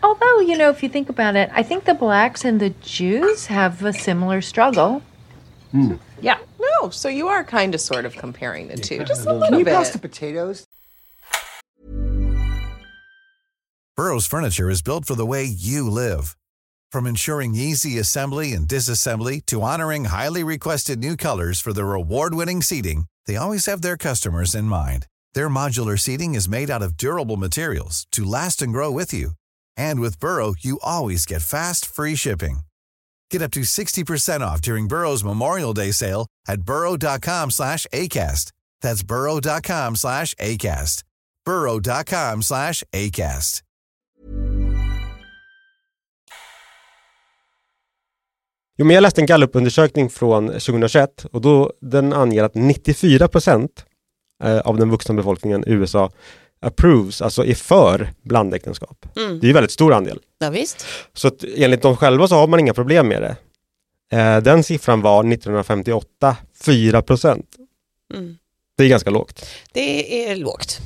although, 0.02 0.40
you 0.40 0.58
know, 0.58 0.70
if 0.70 0.82
you 0.82 0.88
think 0.88 1.10
about 1.10 1.36
it, 1.36 1.50
I 1.54 1.62
think 1.62 1.84
the 1.84 1.94
blacks 1.94 2.46
and 2.46 2.62
the 2.62 2.70
Jews 2.70 3.48
have 3.48 3.84
a 3.84 3.92
similar 3.92 4.42
struggle. 4.42 5.02
Mm. 5.76 6.00
Yeah. 6.22 6.38
No, 6.60 6.90
so 6.90 7.10
you 7.10 7.28
are 7.28 7.44
kind 7.44 7.76
of 7.76 7.82
sort 7.82 8.06
of 8.06 8.16
comparing 8.16 8.70
the 8.70 8.78
two, 8.78 9.04
just 9.04 9.22
a 9.22 9.26
Can 9.26 9.40
little 9.40 9.60
you 9.60 9.66
pass 9.66 9.90
the 9.90 9.98
bit. 10.00 10.10
potatoes? 10.10 10.66
Burrow's 13.98 14.28
furniture 14.28 14.70
is 14.70 14.82
built 14.82 15.06
for 15.06 15.16
the 15.16 15.26
way 15.26 15.44
you 15.44 15.90
live. 15.90 16.36
From 16.92 17.06
ensuring 17.08 17.56
easy 17.56 17.98
assembly 17.98 18.54
and 18.54 18.68
disassembly 18.68 19.46
to 19.48 19.62
honoring 19.62 20.06
highly 20.06 20.44
requested 20.44 21.00
new 21.00 21.18
colors 21.18 21.60
for 21.60 21.74
their 21.74 21.94
award-winning 21.94 22.62
seating, 22.62 23.06
they 23.26 23.36
always 23.36 23.66
have 23.66 23.82
their 23.82 23.98
customers 23.98 24.56
in 24.56 24.66
mind. 24.66 25.08
Their 25.34 25.50
modular 25.50 26.00
seating 26.00 26.36
is 26.36 26.48
made 26.48 26.70
out 26.70 26.82
of 26.82 26.98
durable 26.98 27.38
materials 27.38 28.06
to 28.12 28.24
last 28.24 28.62
and 28.62 28.72
grow 28.72 28.92
with 28.92 29.14
you. 29.14 29.32
And 29.76 30.00
with 30.00 30.20
Burrow, 30.20 30.56
you 30.60 30.80
always 30.84 31.26
get 31.26 31.42
fast, 31.42 31.86
free 31.86 32.16
shipping. 32.16 32.60
Get 33.32 33.42
up 33.42 33.52
to 33.52 33.62
60% 33.62 34.42
off 34.42 34.62
during 34.62 34.88
Burrow's 34.88 35.24
Memorial 35.24 35.74
Day 35.74 35.92
sale 35.92 36.28
at 36.48 36.62
burrow.com 36.62 37.52
slash 37.52 37.88
ACAST. 37.92 38.52
That's 38.82 39.04
burrow.com 39.04 39.96
slash 39.96 40.34
ACAST. 40.36 41.04
burrow.com 41.46 42.42
slash 42.42 42.84
ACAST. 42.94 43.62
Jo, 48.78 48.86
men 48.86 48.96
jag 48.96 49.02
läste 49.02 49.22
en 49.22 49.28
Gallup-undersökning 49.28 50.10
från 50.10 50.48
2021 50.48 51.26
och 51.32 51.42
då 51.42 51.72
den 51.82 52.14
anger 52.14 52.44
att 52.44 52.54
94% 52.54 53.70
eh, 54.44 54.60
av 54.60 54.78
den 54.78 54.90
vuxna 54.90 55.16
befolkningen 55.16 55.64
i 55.68 55.72
USA 55.72 56.12
approves, 56.66 57.22
alltså 57.22 57.46
är 57.46 57.54
för 57.54 58.10
blandäktenskap. 58.22 59.06
Mm. 59.18 59.40
Det 59.40 59.46
är 59.46 59.48
ju 59.48 59.54
väldigt 59.54 59.72
stor 59.72 59.94
andel. 59.94 60.20
Ja, 60.40 60.50
visst. 60.50 60.86
Så 61.14 61.28
att 61.28 61.44
enligt 61.56 61.82
dem 61.82 61.98
själva 61.98 62.28
så 62.28 62.36
har 62.36 62.48
man 62.48 62.60
inga 62.60 62.74
problem 62.74 63.08
med 63.08 63.22
det. 63.22 63.36
Eh, 64.18 64.42
den 64.42 64.64
siffran 64.64 65.02
var 65.02 65.20
1958 65.20 66.36
4 66.62 67.02
procent. 67.02 67.56
Mm. 68.14 68.38
Det 68.78 68.84
är 68.84 68.88
ganska 68.88 69.10
lågt. 69.10 69.46
Det 69.74 70.30
är 70.30 70.36
lågt. 70.36 70.82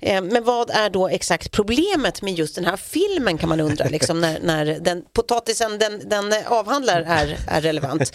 Eh, 0.00 0.22
Men 0.22 0.44
vad 0.44 0.70
är 0.70 0.90
då 0.90 1.08
exakt 1.08 1.50
problemet 1.50 2.22
med 2.22 2.34
just 2.34 2.54
den 2.54 2.64
här 2.64 2.76
filmen 2.76 3.38
kan 3.38 3.48
man 3.48 3.60
undra, 3.60 3.84
liksom, 3.84 4.20
när, 4.20 4.40
när 4.40 4.64
den 4.64 5.04
potatisen 5.12 5.78
den, 5.78 6.08
den 6.08 6.34
avhandlar 6.46 7.00
är, 7.02 7.38
är 7.48 7.60
relevant. 7.60 8.12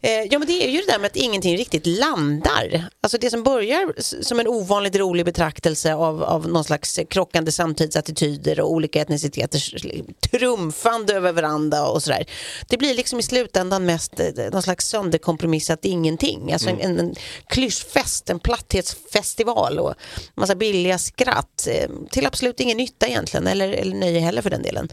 Eh, 0.00 0.10
Ja 0.30 0.38
men 0.38 0.48
det 0.48 0.66
är 0.66 0.70
ju 0.70 0.78
det 0.78 0.92
där 0.92 0.98
med 0.98 1.06
att 1.06 1.16
ingenting 1.16 1.56
riktigt 1.56 1.86
landar. 1.86 2.84
Alltså 3.00 3.18
det 3.18 3.30
som 3.30 3.42
börjar 3.42 3.92
som 4.22 4.40
en 4.40 4.48
ovanligt 4.48 4.96
rolig 4.96 5.24
betraktelse 5.26 5.94
av, 5.94 6.22
av 6.22 6.48
någon 6.48 6.64
slags 6.64 7.00
krockande 7.10 7.52
samtidsattityder 7.52 8.60
och 8.60 8.70
olika 8.72 9.00
etniciteter 9.00 9.62
trumfande 10.30 11.14
över 11.14 11.32
varandra 11.32 11.86
och 11.86 12.02
sådär. 12.02 12.26
Det 12.68 12.76
blir 12.78 12.94
liksom 12.94 13.18
i 13.18 13.22
slutändan 13.22 13.84
mest 13.84 14.20
eh, 14.20 14.26
någon 14.52 14.62
slags 14.62 14.88
sönderkompromissat 14.88 15.84
ingenting. 15.84 16.52
Alltså 16.52 16.68
en, 16.68 16.80
en, 16.80 16.98
en 16.98 17.14
klyschfest, 17.46 18.30
en 18.30 18.38
platthetsfestival 18.38 19.78
och 19.78 19.94
massa 20.34 20.54
billiga 20.54 20.98
skratt 21.22 21.66
eh, 21.70 21.90
till 22.10 22.26
absolut 22.26 22.60
ingen 22.60 22.76
nytta 22.76 23.06
egentligen, 23.06 23.46
eller, 23.46 23.68
eller 23.68 23.96
nöje 23.96 24.20
heller 24.20 24.42
för 24.42 24.50
den 24.50 24.62
delen. 24.62 24.88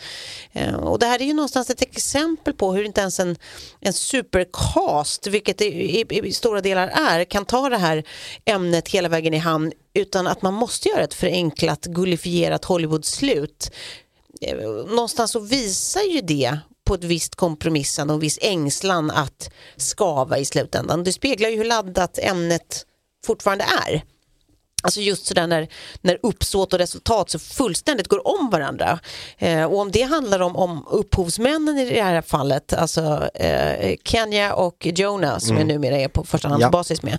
Eh, 0.51 0.73
och 0.73 0.99
det 0.99 1.05
här 1.05 1.21
är 1.21 1.25
ju 1.25 1.33
någonstans 1.33 1.69
ett 1.69 1.81
exempel 1.81 2.53
på 2.53 2.73
hur 2.73 2.83
inte 2.83 3.01
ens 3.01 3.19
en, 3.19 3.37
en 3.79 3.93
supercast, 3.93 5.27
vilket 5.27 5.57
det 5.57 5.65
i, 5.65 6.01
i, 6.01 6.27
i 6.27 6.31
stora 6.31 6.61
delar 6.61 6.87
är, 6.87 7.23
kan 7.23 7.45
ta 7.45 7.69
det 7.69 7.77
här 7.77 8.03
ämnet 8.45 8.87
hela 8.87 9.09
vägen 9.09 9.33
i 9.33 9.37
hamn 9.37 9.71
utan 9.93 10.27
att 10.27 10.41
man 10.41 10.53
måste 10.53 10.89
göra 10.89 11.03
ett 11.03 11.13
förenklat, 11.13 11.85
gullifierat 11.85 12.65
Hollywood-slut. 12.65 13.71
Eh, 14.41 14.57
någonstans 14.87 15.31
så 15.31 15.39
visar 15.39 16.01
ju 16.01 16.21
det 16.21 16.57
på 16.85 16.93
ett 16.93 17.03
visst 17.03 17.35
kompromissande 17.35 18.13
och 18.13 18.23
viss 18.23 18.39
ängslan 18.41 19.11
att 19.11 19.51
skava 19.77 20.37
i 20.37 20.45
slutändan. 20.45 21.03
Det 21.03 21.13
speglar 21.13 21.49
ju 21.49 21.57
hur 21.57 21.65
laddat 21.65 22.19
ämnet 22.21 22.85
fortfarande 23.25 23.65
är. 23.87 24.03
Alltså 24.83 25.01
just 25.01 25.25
sådär 25.25 25.47
när, 25.47 25.67
när 26.01 26.17
uppsåt 26.23 26.73
och 26.73 26.79
resultat 26.79 27.29
så 27.29 27.39
fullständigt 27.39 28.07
går 28.07 28.27
om 28.27 28.49
varandra. 28.49 28.99
Eh, 29.37 29.63
och 29.63 29.79
om 29.79 29.91
det 29.91 30.01
handlar 30.01 30.39
om, 30.39 30.55
om 30.55 30.85
upphovsmännen 30.89 31.77
i 31.79 31.89
det 31.89 32.01
här 32.03 32.21
fallet, 32.21 32.73
alltså 32.73 33.29
eh, 33.33 33.95
Kenya 34.05 34.53
och 34.53 34.85
Jonah 34.85 35.37
som 35.39 35.49
Mm. 35.57 35.69
jag 35.69 35.75
numera 35.75 35.97
är 35.97 36.07
på 36.07 36.23
förstahandsbasis 36.23 37.01
med. 37.01 37.13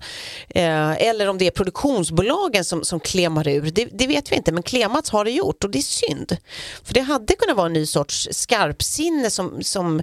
Eh, 0.48 1.08
eller 1.08 1.26
om 1.28 1.38
det 1.38 1.46
är 1.46 1.50
produktionsbolagen 1.50 2.64
som, 2.64 2.84
som 2.84 3.00
klemar 3.00 3.48
ur, 3.48 3.70
det, 3.70 3.88
det 3.92 4.06
vet 4.06 4.32
vi 4.32 4.36
inte, 4.36 4.52
men 4.52 4.62
klemats 4.62 5.10
har 5.10 5.24
det 5.24 5.30
gjort 5.30 5.64
och 5.64 5.70
det 5.70 5.78
är 5.78 5.82
synd. 5.82 6.36
För 6.84 6.94
det 6.94 7.00
hade 7.00 7.34
kunnat 7.34 7.56
vara 7.56 7.66
en 7.66 7.72
ny 7.72 7.86
sorts 7.86 8.28
skarpsinne 8.32 9.30
som, 9.30 9.62
som 9.62 10.02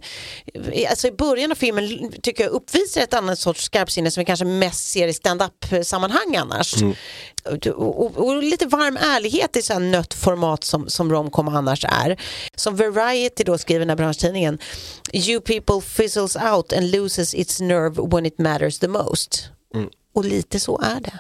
alltså 0.90 1.08
i 1.08 1.12
början 1.12 1.52
av 1.52 1.56
filmen 1.56 2.12
tycker 2.22 2.44
jag 2.44 2.52
uppvisar 2.52 3.02
ett 3.02 3.14
annat 3.14 3.40
sorts 3.40 3.64
skarpsinne 3.64 4.12
som 4.12 4.22
vi 4.22 4.26
kanske 4.26 4.46
mest 4.46 4.90
ser 4.90 5.08
i 5.08 5.14
stand-up-sammanhang 5.14 6.36
annars. 6.36 6.74
Och, 6.74 6.96
och, 7.76 8.18
och 8.18 8.44
lite 8.44 8.66
varm 8.66 8.98
ärlighet 8.98 9.56
i 9.56 9.62
så 9.62 9.74
här 9.74 9.80
nött 9.80 10.14
format 10.14 10.64
som, 10.64 10.90
som 10.90 11.12
romcom 11.12 11.48
annars 11.48 11.86
är. 11.86 12.22
Som 12.56 12.76
Variety 12.76 13.44
då 13.44 13.58
skriver 13.58 13.80
i 13.80 13.84
den 13.86 13.90
här 13.90 13.96
branschtidningen 13.96 14.60
You 15.14 15.42
people 15.42 15.82
fizzles 15.82 16.36
out 16.36 16.74
and 16.74 16.92
loses 16.92 17.34
its 17.36 17.60
nerve 17.62 18.02
when 18.12 18.26
it 18.26 18.40
matters 18.40 18.80
the 18.80 18.88
most. 18.88 19.50
Och 20.14 20.26
lite 20.26 20.60
så 20.60 20.80
är 20.80 21.00
det. 21.00 21.20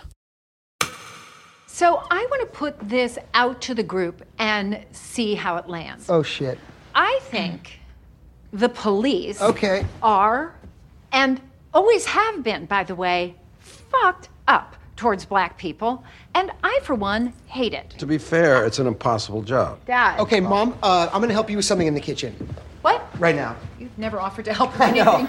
So 1.67 1.85
I 1.85 2.25
want 2.29 2.41
to 2.41 2.57
put 2.57 2.89
this 2.89 3.17
out 3.33 3.61
to 3.61 3.75
the 3.75 3.83
group 3.83 4.21
and 4.37 4.75
see 4.91 5.35
how 5.35 5.59
it 5.59 5.67
lands. 5.67 6.09
Oh 6.09 6.23
shit. 6.23 6.57
I 6.95 7.19
think 7.31 7.79
the 8.59 8.69
police 8.69 9.41
Okay. 9.41 9.85
are, 10.01 10.49
and 11.11 11.39
always 11.71 12.05
have 12.05 12.43
been, 12.43 12.65
by 12.65 12.83
the 12.87 12.95
way, 12.95 13.35
fucked 13.59 14.29
up 14.47 14.75
towards 14.97 15.25
black 15.25 15.57
people, 15.57 16.03
and 16.33 16.51
I, 16.63 16.79
for 16.83 16.95
one, 16.95 17.33
hate 17.47 17.73
it. 17.73 17.99
To 17.99 18.05
be 18.05 18.17
fair, 18.19 18.65
it's 18.67 18.79
an 18.79 18.87
impossible 18.87 19.41
job. 19.41 19.77
Dad. 19.85 20.19
Okay, 20.19 20.41
mom, 20.41 20.73
uh, 20.83 21.07
I'm 21.13 21.21
gonna 21.21 21.33
help 21.33 21.49
you 21.49 21.57
with 21.57 21.65
something 21.65 21.87
in 21.87 21.93
the 21.95 22.01
kitchen 22.01 22.33
What? 22.81 23.01
right 23.19 23.35
now. 23.35 23.51
You've 23.79 23.97
never 23.97 24.19
offered 24.19 24.45
to 24.45 24.53
help 24.53 24.73
with 24.79 24.81
anything. 24.81 25.27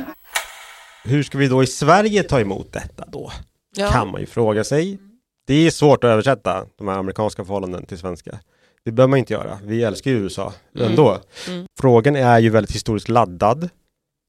Hur 1.04 1.22
ska 1.22 1.38
vi 1.38 1.48
då 1.48 1.62
i 1.62 1.66
Sverige 1.66 2.22
ta 2.22 2.40
emot 2.40 2.72
detta 2.72 3.04
då? 3.06 3.32
Ja. 3.76 3.90
Kan 3.90 4.10
man 4.10 4.20
ju 4.20 4.26
fråga 4.26 4.64
sig. 4.64 4.98
Det 5.46 5.66
är 5.66 5.70
svårt 5.70 6.04
att 6.04 6.08
översätta 6.08 6.66
de 6.78 6.88
här 6.88 6.98
amerikanska 6.98 7.44
förhållanden 7.44 7.86
till 7.86 7.98
svenska. 7.98 8.38
Det 8.84 8.92
bör 8.92 9.06
man 9.06 9.18
inte 9.18 9.32
göra. 9.32 9.58
Vi 9.62 9.82
älskar 9.84 10.10
ju 10.10 10.16
USA 10.16 10.52
ändå. 10.78 11.18
Mm. 11.48 11.66
Frågan 11.80 12.16
är 12.16 12.38
ju 12.38 12.50
väldigt 12.50 12.74
historiskt 12.74 13.08
laddad 13.08 13.68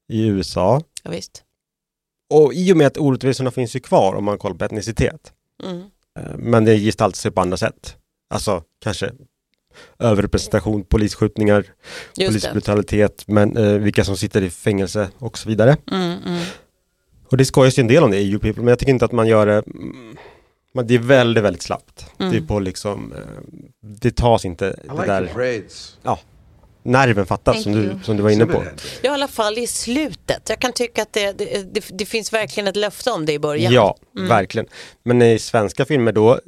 i 0.08 0.26
USA. 0.26 0.80
Ja, 1.02 1.10
visst. 1.10 1.42
Och 2.30 2.54
i 2.54 2.72
och 2.72 2.76
med 2.76 2.86
att 2.86 2.98
orättvisorna 2.98 3.50
finns 3.50 3.76
ju 3.76 3.80
kvar 3.80 4.14
om 4.14 4.24
man 4.24 4.38
kollar 4.38 4.56
på 4.56 4.64
etnicitet. 4.64 5.32
Mm. 5.64 5.78
Eh, 6.18 6.36
Men 6.38 6.64
det 6.64 6.78
gestaltar 6.78 7.16
sig 7.16 7.30
på 7.30 7.40
andra 7.40 7.56
sätt. 7.56 7.96
Alltså 8.34 8.62
kanske 8.82 9.10
överrepresentation, 9.98 10.84
polisskjutningar, 10.84 11.56
Just 11.56 11.72
det. 12.16 12.26
polisbrutalitet, 12.26 13.24
men 13.26 13.56
eh, 13.56 13.72
vilka 13.72 14.04
som 14.04 14.16
sitter 14.16 14.42
i 14.42 14.50
fängelse 14.50 15.08
och 15.18 15.38
så 15.38 15.48
vidare. 15.48 15.76
Mm, 15.92 16.18
mm. 16.26 16.42
Och 17.30 17.36
det 17.36 17.44
skojas 17.44 17.78
ju 17.78 17.80
en 17.80 17.86
del 17.88 18.02
om 18.04 18.10
det 18.10 18.18
i 18.18 18.30
You 18.30 18.38
People, 18.40 18.62
men 18.62 18.68
jag 18.68 18.78
tycker 18.78 18.92
inte 18.92 19.04
att 19.04 19.12
man 19.12 19.28
gör 19.28 19.46
det 19.46 19.62
mm, 19.66 20.16
men 20.72 20.86
det 20.86 20.94
är 20.94 20.98
väldigt, 20.98 21.44
väldigt 21.44 21.62
slappt. 21.62 22.06
Mm. 22.18 22.32
Det 22.32 22.38
är 22.38 22.42
på 22.42 22.60
liksom, 22.60 23.12
eh, 23.12 23.18
det 23.80 24.16
tas 24.16 24.44
inte 24.44 24.64
I 24.84 24.88
det 24.88 24.94
like 24.94 25.06
där, 25.06 25.26
the 25.26 25.34
braids. 25.34 25.98
ja, 26.02 26.18
nerven 26.82 27.26
fattas 27.26 27.62
som 27.62 27.72
du, 27.72 27.98
som 28.02 28.16
du 28.16 28.22
var 28.22 28.30
inne 28.30 28.46
på. 28.46 28.64
Ja, 29.02 29.10
i 29.10 29.14
alla 29.14 29.28
fall 29.28 29.58
i 29.58 29.66
slutet. 29.66 30.48
Jag 30.48 30.58
kan 30.60 30.72
tycka 30.72 31.02
att 31.02 31.12
det, 31.12 31.32
det, 31.38 31.74
det, 31.74 31.84
det 31.90 32.06
finns 32.06 32.32
verkligen 32.32 32.68
ett 32.68 32.76
löfte 32.76 33.10
om 33.10 33.26
det 33.26 33.32
i 33.32 33.38
början. 33.38 33.72
Ja, 33.72 33.96
Mm. 34.16 34.28
verkligen. 34.28 34.66
Men 35.04 35.22
i 35.22 35.38
svenska 35.38 35.84
filmer 35.84 36.12
då, 36.12 36.40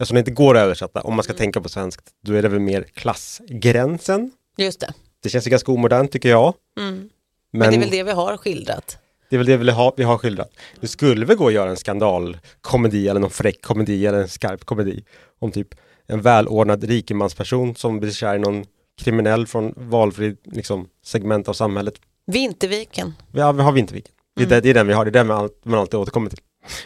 eftersom 0.00 0.14
det 0.14 0.18
inte 0.18 0.30
går 0.30 0.56
att 0.56 0.60
översätta, 0.62 1.00
om 1.00 1.06
man 1.10 1.12
Mm. 1.14 1.22
ska 1.22 1.32
tänka 1.34 1.60
på 1.60 1.68
svenskt, 1.68 2.04
då 2.24 2.32
är 2.34 2.42
det 2.42 2.48
väl 2.48 2.60
mer 2.60 2.82
klassgränsen. 2.94 4.30
Just 4.56 4.80
det. 4.80 4.92
Det 5.22 5.28
känns 5.28 5.46
ju 5.46 5.50
ganska 5.50 5.72
omodernt 5.72 6.12
tycker 6.12 6.28
jag. 6.28 6.54
Mm. 6.78 6.94
Men, 6.94 7.08
Men, 7.52 7.70
det 7.70 7.76
är 7.76 7.80
väl 7.80 7.90
det 7.90 8.02
vi 8.02 8.10
har 8.12 8.36
skildrat. 8.36 8.98
det 9.30 9.36
är 9.36 9.38
väl 9.38 9.46
det 9.46 9.56
vi 9.56 9.70
har, 9.70 9.92
vi 9.96 10.04
har 10.04 10.18
skildrat. 10.18 10.50
Det 10.80 10.88
skulle 10.88 11.26
väl 11.26 11.36
gå 11.36 11.46
att 11.46 11.52
göra 11.52 11.70
en 11.70 11.76
skandalkomedi 11.76 13.08
eller 13.08 13.20
någon 13.20 13.30
fräck 13.30 13.62
komedi 13.62 14.06
eller 14.06 14.18
en 14.18 14.28
skarp 14.28 14.64
komedi 14.64 15.04
om 15.38 15.52
typ 15.52 15.68
en 16.06 16.20
välordnad 16.22 16.84
rikemansperson 16.84 17.74
som 17.76 18.00
blir 18.00 18.10
kär 18.10 18.34
i 18.34 18.38
någon 18.38 18.64
kriminell 18.98 19.46
från 19.46 19.74
valfri 19.76 20.36
liksom, 20.44 20.88
segment 21.04 21.48
av 21.48 21.52
samhället. 21.52 21.94
Vinterviken. 22.26 23.14
Ja, 23.32 23.52
vi 23.52 23.62
har 23.62 23.72
Vinterviken. 23.72 24.12
Det 24.36 24.42
är, 24.42 24.46
Mm. 24.46 24.62
det, 24.62 24.70
är 24.70 24.74
den 24.74 24.86
vi 24.86 24.92
har, 24.92 25.04
det 25.04 25.08
är 25.08 25.12
den 25.12 25.26
man 25.26 25.36
all- 25.36 25.50
man 25.62 25.78
alltid 25.78 26.00
återkommer 26.00 26.30
till. 26.30 26.38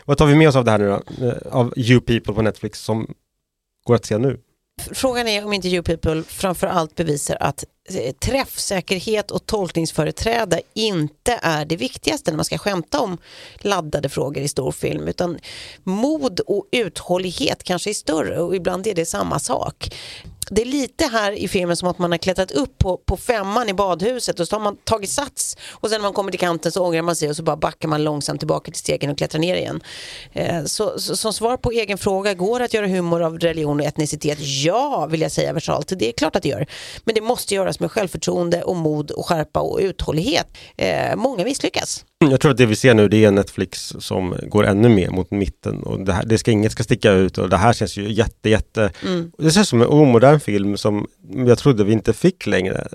Vad 0.05 0.19
tar 0.19 0.27
vi 0.27 0.35
med 0.35 0.49
oss 0.49 0.57
av 0.57 0.65
det 0.65 0.71
här 0.71 0.79
nu 0.79 0.89
då? 0.89 1.27
Eh, 1.27 1.35
Av 1.57 1.73
You 1.77 2.01
People 2.01 2.35
på 2.35 2.43
Netflix 2.43 2.81
som 2.81 3.15
går 3.85 3.95
att 3.95 4.05
se 4.05 4.19
nu? 4.19 4.41
Frågan 4.93 5.29
är 5.29 5.45
om 5.45 5.53
inte 5.53 5.69
You 5.69 5.83
People 5.83 6.23
framför 6.23 6.67
allt 6.67 6.95
bevisar 6.95 7.37
att 7.41 7.65
Eh, 7.89 8.13
träffsäkerhet 8.13 9.31
och 9.31 9.47
tolkningsföreträde 9.47 10.63
inte 10.75 11.39
är 11.43 11.65
det 11.65 11.77
viktigaste 11.77 12.31
när 12.31 12.37
man 12.37 12.45
ska 12.45 12.59
skämta 12.59 13.01
om 13.01 13.19
laddade 13.59 14.09
frågor 14.09 14.43
i 14.43 14.49
storfilm 14.49 15.09
utan 15.09 15.39
mod 15.85 16.41
och 16.41 16.67
uthållighet 16.73 17.63
kanske 17.65 17.91
är 17.91 17.95
större 17.95 18.41
och 18.41 18.57
ibland 18.57 18.87
är 18.87 18.95
det 18.95 19.07
samma 19.07 19.39
sak. 19.39 19.95
Det 20.51 20.63
är 20.63 20.67
lite 20.67 21.07
här 21.07 21.33
i 21.33 21.49
filmen 21.49 21.77
som 21.77 21.89
att 21.89 21.99
man 21.99 22.11
har 22.11 22.19
klättrat 22.19 22.51
upp 22.51 22.79
på, 22.79 22.97
på 22.97 23.17
femman 23.17 23.69
i 23.69 23.75
badhuset 23.75 24.41
och 24.41 24.49
så 24.49 24.57
har 24.57 24.61
man 24.61 24.77
tagit 24.77 25.11
sats 25.11 25.57
och 25.71 25.91
sen 25.91 26.01
när 26.01 26.03
man 26.03 26.13
kommer 26.13 26.31
till 26.31 26.41
kanten 26.41 26.73
så 26.73 26.87
ångrar 26.87 27.03
man 27.03 27.17
sig 27.17 27.29
och 27.29 27.37
så 27.37 27.43
bara 27.43 27.57
backar 27.57 27.89
man 27.89 28.05
långsamt 28.05 28.41
tillbaka 28.41 28.71
till 28.71 28.81
stegen 28.81 29.11
och 29.11 29.19
klättrar 29.19 29.41
ner 29.41 29.57
igen. 29.57 29.81
Eh, 30.33 30.65
Så, 30.65 31.01
så, 31.01 31.17
som 31.17 31.33
svar 31.33 31.57
på 31.57 31.71
egen 31.71 31.99
fråga, 31.99 32.35
går 32.35 32.59
det 32.59 32.65
att 32.65 32.75
göra 32.75 32.87
humor 32.87 33.23
av 33.23 33.39
religion 33.39 33.81
och 33.81 33.87
etnicitet? 33.87 34.39
Ja, 34.41 35.07
vill 35.11 35.21
jag 35.21 35.33
säga 35.33 35.53
versalt. 35.53 35.93
Det 35.99 36.09
är 36.09 36.13
klart 36.13 36.37
att 36.37 36.43
det 36.43 36.49
gör. 36.49 36.67
Men 37.05 37.15
det 37.15 37.21
måste 37.21 37.55
göras 37.55 37.72
med 37.81 37.91
självförtroende 37.91 38.63
och 38.63 38.77
mod 38.77 39.11
och 39.11 39.27
skärpa 39.27 39.61
och 39.61 39.79
uthållighet. 39.83 40.47
Eh, 40.77 41.17
många 41.17 41.45
misslyckas. 41.45 42.05
Jag 42.31 42.41
tror 42.41 42.51
att 42.51 42.57
det 42.57 42.67
vi 42.67 42.77
ser 42.77 42.95
nu 42.95 43.09
det 43.09 43.25
är 43.25 43.31
Netflix 43.31 43.95
som 43.99 44.37
går 44.43 44.67
ännu 44.67 44.89
mer 44.89 45.11
mot 45.11 45.31
mitten 45.31 45.83
och 45.83 46.01
det, 46.01 46.13
här, 46.13 46.25
det 46.25 46.39
ska 46.39 46.51
inget 46.51 46.73
ska 46.73 46.83
sticka 46.83 47.13
ut 47.13 47.39
och 47.39 47.49
det 47.49 47.57
här 47.57 47.73
känns 47.73 47.97
ju 47.97 48.13
jätte 48.13 48.51
jätte 48.51 48.91
Mm. 49.03 49.33
Det 49.39 49.51
känns 49.51 49.69
som 49.69 49.83
en 49.83 49.89
omodern 49.89 50.41
film 50.41 50.77
som 50.77 51.07
jag 51.47 51.59
trodde 51.59 51.85
vi 51.85 51.93
inte 51.93 52.13
fick 52.13 52.47
längre. 52.47 52.87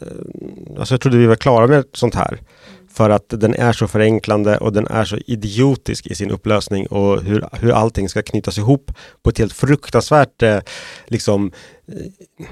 Alltså 0.80 0.94
jag 0.94 1.02
trodde 1.02 1.18
vi 1.18 1.26
var 1.26 1.36
klara 1.36 1.68
med 1.68 1.86
sånt 1.94 2.16
här 2.16 2.40
För 2.98 3.10
att 3.10 3.26
den 3.30 3.54
är 3.54 3.74
så 3.74 3.88
förenklande 3.88 4.58
och 4.58 4.74
den 4.74 4.88
är 4.88 5.06
så 5.06 5.18
idiotisk 5.28 6.08
i 6.08 6.16
sin 6.16 6.32
upplösning 6.32 6.88
och 6.88 7.24
hur, 7.24 7.46
hur 7.52 7.72
allting 7.72 8.10
ska 8.10 8.22
knytas 8.22 8.58
ihop 8.58 8.92
på 9.24 9.30
ett 9.30 9.38
helt 9.38 9.54
fruktansvärt, 9.54 10.44
eh, 10.44 10.60
liksom, 11.08 11.52
eh, 11.88 11.96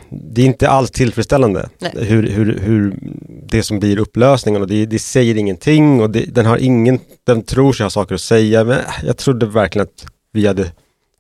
det 0.10 0.42
är 0.42 0.46
inte 0.46 0.70
alls 0.70 0.92
tillfredsställande 0.92 1.70
hur, 1.94 2.28
hur, 2.28 2.60
hur 2.60 3.00
det 3.48 3.64
som 3.64 3.80
blir 3.80 4.00
upplösningen 4.00 4.62
och 4.62 4.68
det, 4.68 4.86
det 4.86 5.00
säger 5.00 5.38
ingenting 5.38 6.02
och 6.02 6.10
det, 6.10 6.26
den 6.26 6.46
har 6.46 6.58
ingen, 6.58 7.00
den 7.24 7.44
tror 7.44 7.74
sig 7.74 7.84
ha 7.84 7.90
saker 7.90 8.16
att 8.16 8.22
säga 8.22 8.64
men 8.64 8.80
jag 9.04 9.18
trodde 9.18 9.46
verkligen 9.46 9.88
att 9.88 10.06
vi 10.32 10.48
hade 10.48 10.72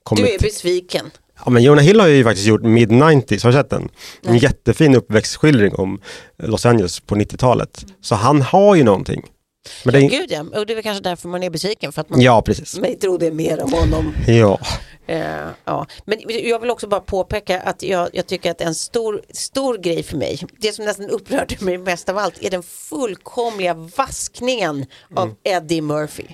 kommit 0.03 0.25
Du 0.25 0.34
är 0.34 0.39
besviken. 0.39 1.12
Ja 1.46 1.50
men 1.51 1.63
Jonah 1.63 1.84
Hill 1.84 2.00
har 2.00 2.08
ju 2.08 2.24
faktiskt 2.24 2.48
gjort 2.48 2.62
Mid-90s, 2.62 3.44
har 3.44 3.51
du 3.51 3.58
sett 3.58 3.70
den? 3.70 3.89
En 4.24 4.38
jättefin 4.38 4.96
uppväxtskildring 4.96 5.75
om 5.75 6.01
Los 6.38 6.65
Angeles 6.65 7.00
på 7.00 7.15
90-talet. 7.15 7.86
Så 8.01 8.15
han 8.15 8.42
har 8.42 8.75
ju 8.75 8.84
någonting. 8.84 9.25
Men 9.84 9.94
det 9.94 10.00
är... 10.00 10.10
Gud 10.10 10.32
ja, 10.32 10.60
och 10.60 10.65
det 10.65 10.74
är 10.74 10.75
väl 10.75 10.84
kanske 10.84 11.04
därför 11.04 11.30
man 11.30 11.44
är 11.44 11.50
besviken 11.50 11.92
för 11.92 12.01
att 12.01 12.10
man 12.10 12.22
Ja, 12.22 12.42
precis. 12.42 12.80
mig 12.80 12.96
trodde 12.96 13.32
mer 13.32 13.63
om 13.63 13.74
honom. 13.74 14.13
Ja. 14.27 14.60
Eh, 15.08 15.48
ja. 15.65 15.86
Men 16.06 16.20
jag 16.27 16.60
vill 16.60 16.70
också 16.70 16.88
bara 16.88 17.00
påpeka 17.01 17.60
att 17.62 17.84
jag, 17.84 18.10
jag 18.13 18.27
tycker 18.27 18.51
att 18.51 18.62
en 18.62 18.75
stor, 18.75 19.22
stor 19.30 19.77
grej 19.77 20.04
för 20.04 20.18
mig, 20.18 20.39
det 20.58 20.72
som 20.72 20.86
nästan 20.86 21.10
upprörde 21.10 21.56
mig 21.60 21.77
mest 21.77 22.10
av 22.10 22.18
allt 22.18 22.44
är 22.44 22.50
den 22.50 22.63
fullkomliga 22.63 23.74
vaskningen 23.74 24.86
av 25.15 25.36
Eddie 25.44 25.82
Murphy. 25.82 26.25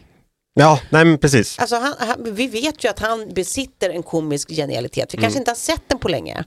Ja, 0.53 0.79
nej 0.89 1.05
men 1.05 1.17
precis. 1.17 1.59
Alltså 1.59 1.75
han, 1.75 1.93
han, 1.99 2.33
vi 2.33 2.47
vet 2.47 2.83
ju 2.85 2.89
att 2.89 2.99
han 2.99 3.33
besitter 3.33 3.89
en 3.89 4.03
komisk 4.03 4.49
genialitet. 4.49 5.13
Vi 5.13 5.17
kanske 5.17 5.37
Mm. 5.37 5.41
inte 5.41 5.51
har 5.51 5.55
sett 5.55 5.83
den 5.89 5.99
på 5.99 6.07
länge. 6.07 6.43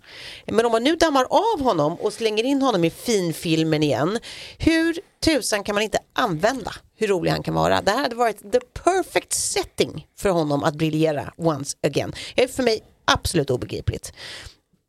Men 0.46 0.66
om 0.66 0.72
man 0.72 0.84
nu 0.84 0.96
dammar 0.96 1.26
av 1.30 1.62
honom 1.62 1.94
och 2.00 2.12
slänger 2.12 2.44
in 2.44 2.62
honom 2.62 2.84
i 2.84 2.90
finfilmen 2.90 3.82
igen. 3.82 4.18
Hur 4.58 4.98
tusan 5.24 5.64
kan 5.64 5.74
man 5.74 5.82
inte 5.84 5.98
använda 6.12 6.72
hur 6.96 7.06
rolig 7.08 7.30
han 7.30 7.42
kan 7.42 7.54
vara? 7.54 7.80
Det 7.82 7.90
här 7.90 8.02
hade 8.02 8.14
varit 8.14 8.52
the 8.52 8.60
perfect 8.84 9.32
setting 9.32 10.06
för 10.18 10.28
honom 10.28 10.64
att 10.64 10.74
briljera 10.74 11.32
once 11.36 11.76
again. 11.86 12.12
Det 12.34 12.42
är 12.42 12.48
för 12.48 12.62
mig 12.62 12.80
absolut 13.04 13.50
obegripligt. 13.50 14.12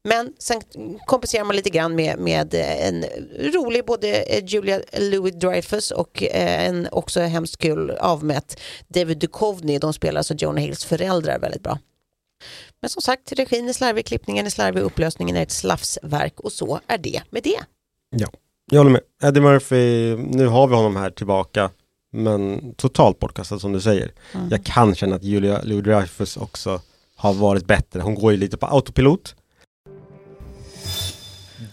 Men 0.08 0.34
sen 0.40 0.62
kompenserar 1.06 1.44
man 1.44 1.56
lite 1.56 1.70
grann 1.70 1.96
med, 1.96 2.20
med 2.20 2.54
eh, 2.54 2.88
en 2.88 3.06
rolig 3.54 3.86
både 3.86 4.24
eh, 4.24 4.46
Julia 4.46 4.82
Louis-Dreyfus 4.92 5.92
och 5.92 6.24
eh, 6.24 6.68
en 6.68 6.88
också 6.92 7.22
hemskt 7.22 7.58
kul 7.58 7.92
avmätt 7.92 8.60
David 8.88 9.18
Duchovny. 9.18 9.78
De 9.78 9.94
spelar 9.94 10.18
alltså 10.18 10.34
Jonah 10.34 10.64
Hills 10.64 10.86
föräldrar 10.86 11.40
väldigt 11.40 11.64
bra. 11.64 11.80
Men 12.82 12.90
som 12.90 13.02
sagt, 13.02 13.32
regin 13.32 13.70
är 13.70 13.74
slarvig, 13.74 14.06
klippningen 14.06 14.46
är 14.46 14.50
slarvig, 14.50 14.82
upplösningen 14.82 15.36
är 15.36 15.44
ett 15.44 15.52
slafsverk 15.52 16.40
och 16.40 16.52
så 16.52 16.80
är 16.88 16.98
det 16.98 17.22
med 17.30 17.44
det. 17.44 17.60
Ja, 18.16 18.28
jag 18.72 18.80
håller 18.80 18.92
med. 18.92 19.02
Eddie 19.24 19.42
Murphy, 19.42 20.16
nu 20.16 20.48
har 20.48 20.68
vi 20.68 20.76
honom 20.76 20.96
här 20.96 21.10
tillbaka. 21.10 21.70
Men 22.12 22.74
totalt 22.74 23.20
bortkastad 23.20 23.60
som 23.60 23.74
du 23.74 23.82
säger. 23.82 24.12
Mm. 24.34 24.48
Jag 24.50 24.66
kan 24.66 24.96
känna 24.96 25.16
att 25.16 25.24
Julia 25.24 25.62
Louis-Dreyfus 25.62 26.38
också 26.38 26.82
har 27.16 27.34
varit 27.34 27.66
bättre. 27.66 28.02
Hon 28.02 28.16
går 28.16 28.32
ju 28.32 28.38
lite 28.38 28.58
på 28.58 28.66
autopilot. 28.66 29.36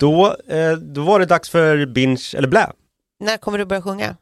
Då, 0.02 0.36
eh, 0.48 0.72
då 0.72 1.02
var 1.02 1.18
det 1.20 1.26
dags 1.26 1.50
för 1.50 1.86
binge 1.86 2.22
eller 2.36 2.48
blä. 2.48 2.70
När 3.20 3.36
kommer 3.36 3.58
du 3.58 3.64
börja 3.64 3.82
sjunga? 3.82 4.16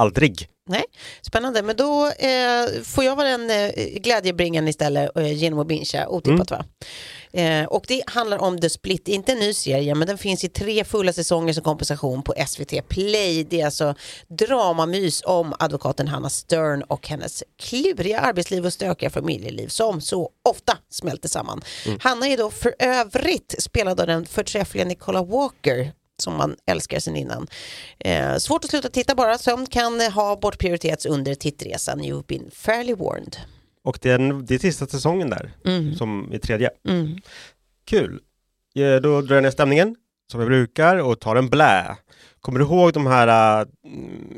Aldrig. 0.00 0.48
Nej, 0.68 0.84
spännande. 1.22 1.62
Men 1.62 1.76
då 1.76 2.06
eh, 2.06 2.82
får 2.84 3.04
jag 3.04 3.16
vara 3.16 3.28
den 3.28 3.50
eh, 3.50 3.70
glädjebringaren 4.00 4.68
istället 4.68 5.16
eh, 5.16 5.32
genom 5.32 5.58
att 5.58 5.66
bingea, 5.66 6.08
otippat 6.08 6.50
va? 6.50 6.64
Eh, 7.32 7.64
och 7.64 7.84
det 7.88 8.02
handlar 8.06 8.38
om 8.38 8.60
The 8.60 8.70
Split, 8.70 9.08
inte 9.08 9.32
en 9.32 9.38
ny 9.38 9.54
serie 9.54 9.94
men 9.94 10.08
den 10.08 10.18
finns 10.18 10.44
i 10.44 10.48
tre 10.48 10.84
fulla 10.84 11.12
säsonger 11.12 11.52
som 11.52 11.64
kompensation 11.64 12.22
på 12.22 12.34
SVT 12.46 12.88
Play. 12.88 13.44
Det 13.44 13.60
är 13.60 13.64
alltså 13.64 13.94
dramamys 14.28 15.22
om 15.24 15.54
advokaten 15.58 16.08
Hanna 16.08 16.30
Stern 16.30 16.82
och 16.82 17.08
hennes 17.08 17.44
kluriga 17.58 18.20
arbetsliv 18.20 18.66
och 18.66 18.72
stökiga 18.72 19.10
familjeliv 19.10 19.68
som 19.68 20.00
så 20.00 20.30
ofta 20.48 20.78
smälter 20.90 21.28
samman. 21.28 21.60
Hanna 22.00 22.26
är 22.26 22.36
då 22.36 22.50
för 22.50 22.74
övrigt 22.78 23.54
spelad 23.58 24.00
av 24.00 24.06
den 24.06 24.26
förträffliga 24.26 24.84
Nicola 24.84 25.22
Walker 25.22 25.92
som 26.20 26.36
man 26.36 26.56
älskar 26.66 26.98
sen 26.98 27.16
innan. 27.16 27.46
Eh, 27.98 28.36
svårt 28.36 28.64
att 28.64 28.70
sluta 28.70 28.88
titta 28.88 29.14
bara, 29.14 29.38
sömn 29.38 29.66
kan 29.66 30.00
ha 30.00 30.36
bortprioriterats 30.36 31.06
under 31.06 31.34
tittresan. 31.34 32.00
You've 32.00 32.26
been 32.26 32.50
fairly 32.50 32.94
warned. 32.94 33.36
Och 33.84 33.98
det 34.02 34.10
är, 34.10 34.42
det 34.42 34.54
är 34.54 34.58
sista 34.58 34.86
säsongen 34.86 35.30
där, 35.30 35.52
Mm. 35.64 35.94
som 35.94 36.32
är 36.32 36.38
tredje. 36.38 36.70
Mm. 36.88 37.18
Kul. 37.84 38.20
Eh, 38.74 38.96
Då 38.96 39.20
drar 39.22 39.34
jag 39.36 39.42
ner 39.42 39.50
stämningen, 39.50 39.96
som 40.30 40.40
jag 40.40 40.48
brukar, 40.48 40.96
och 40.96 41.20
tar 41.20 41.36
en 41.36 41.48
blä. 41.48 41.96
Kommer 42.40 42.58
du 42.58 42.64
ihåg 42.64 42.92
de 42.92 43.06
här 43.06 43.60
äh, 43.60 43.66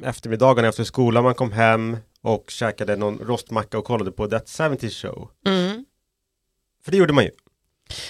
eftermiddagarna 0.08 0.68
efter 0.68 0.84
skolan 0.84 1.24
man 1.24 1.34
kom 1.34 1.52
hem 1.52 1.96
och 2.22 2.44
käkade 2.50 2.96
någon 2.96 3.18
rostmacka 3.18 3.78
och 3.78 3.84
kollade 3.84 4.12
på 4.12 4.26
That 4.28 4.50
70 4.70 4.90
Show? 4.90 5.30
Mm. 5.46 5.84
För 6.84 6.90
det 6.90 6.96
gjorde 6.96 7.12
man 7.12 7.24
ju. 7.24 7.30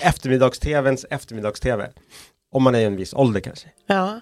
Eftermiddags-tvns 0.03 1.05
eftermiddags-tv. 1.11 1.93
Om 2.53 2.63
man 2.63 2.75
är 2.75 2.79
i 2.81 2.85
en 2.85 2.97
viss 2.97 3.15
ålder 3.15 3.41
kanske. 3.41 3.69
Ja, 3.87 4.21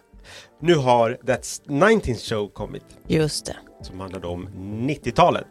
Nu 0.61 0.75
har 0.75 1.19
That 1.27 1.61
19 1.67 2.15
Show 2.15 2.49
kommit. 2.49 2.85
just 3.07 3.47
det. 3.47 3.57
Som 3.83 4.01
handlade 4.01 4.27
om 4.27 4.49
90-talet. 4.89 5.47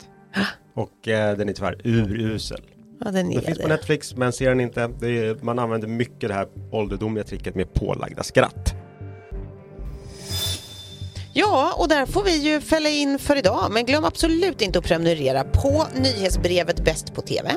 Och 0.76 1.08
eh, 1.08 1.38
den 1.38 1.50
är 1.50 1.54
tyvärr 1.54 1.82
urusel. 1.84 2.62
Ja, 3.00 3.12
den 3.12 3.14
Den 3.30 3.38
är 3.38 3.42
finns 3.42 3.58
på 3.58 3.68
det. 3.68 3.74
Netflix 3.74 4.16
men 4.16 4.32
ser 4.34 4.50
den 4.50 4.60
inte. 4.60 4.82
Är, 4.82 5.44
man 5.44 5.60
använder 5.60 5.88
mycket 5.88 6.30
det 6.30 6.34
här 6.36 6.48
ålderdomliga 6.72 7.24
tricket 7.24 7.56
med 7.56 7.74
pålagda 7.74 8.24
skratt. 8.24 8.76
Ja, 11.40 11.74
och 11.78 11.88
där 11.88 12.06
får 12.06 12.24
vi 12.24 12.38
ju 12.38 12.62
fälla 12.62 12.90
in 12.90 13.20
för 13.20 13.36
idag. 13.36 13.72
Men 13.72 13.86
glöm 13.86 14.06
absolut 14.06 14.62
inte 14.62 14.80
att 14.80 14.86
prenumerera 14.86 15.44
på 15.44 15.86
nyhetsbrevet 15.96 16.84
Bäst 16.84 17.14
på 17.14 17.22
TV. 17.22 17.56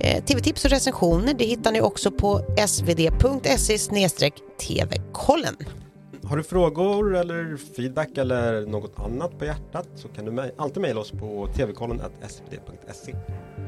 Eh, 0.00 0.24
TV-tips 0.24 0.64
och 0.64 0.70
recensioner 0.70 1.34
det 1.34 1.44
hittar 1.44 1.72
ni 1.72 1.80
också 1.80 2.10
på 2.10 2.40
svd.se 2.66 3.78
tv-kollen. 4.60 5.56
Har 6.22 6.36
du 6.36 6.42
frågor 6.42 7.16
eller 7.16 7.56
feedback 7.76 8.18
eller 8.18 8.66
något 8.66 8.92
annat 8.96 9.38
på 9.38 9.44
hjärtat 9.44 9.88
så 9.94 10.08
kan 10.08 10.24
du 10.24 10.52
alltid 10.56 10.82
mejla 10.82 11.00
oss 11.00 11.10
på 11.10 11.48
tvkollen.svd.se. 11.56 13.14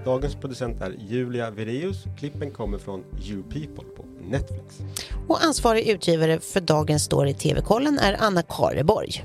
Dagens 0.05 0.35
producent 0.35 0.81
är 0.81 0.97
Julia 1.09 1.51
Vireus. 1.51 2.05
Klippen 2.19 2.51
kommer 2.51 2.79
från 2.79 3.05
You 3.23 3.43
People 3.43 3.85
på 3.97 4.05
Netflix. 4.31 4.79
Och 5.29 5.45
ansvarig 5.45 5.89
utgivare 5.89 6.41
för 6.41 6.61
dagens 6.61 7.05
story 7.05 7.35
TV-kollen 7.35 7.99
är 7.99 8.17
Anna 8.21 8.43
Kareborg. 8.43 9.25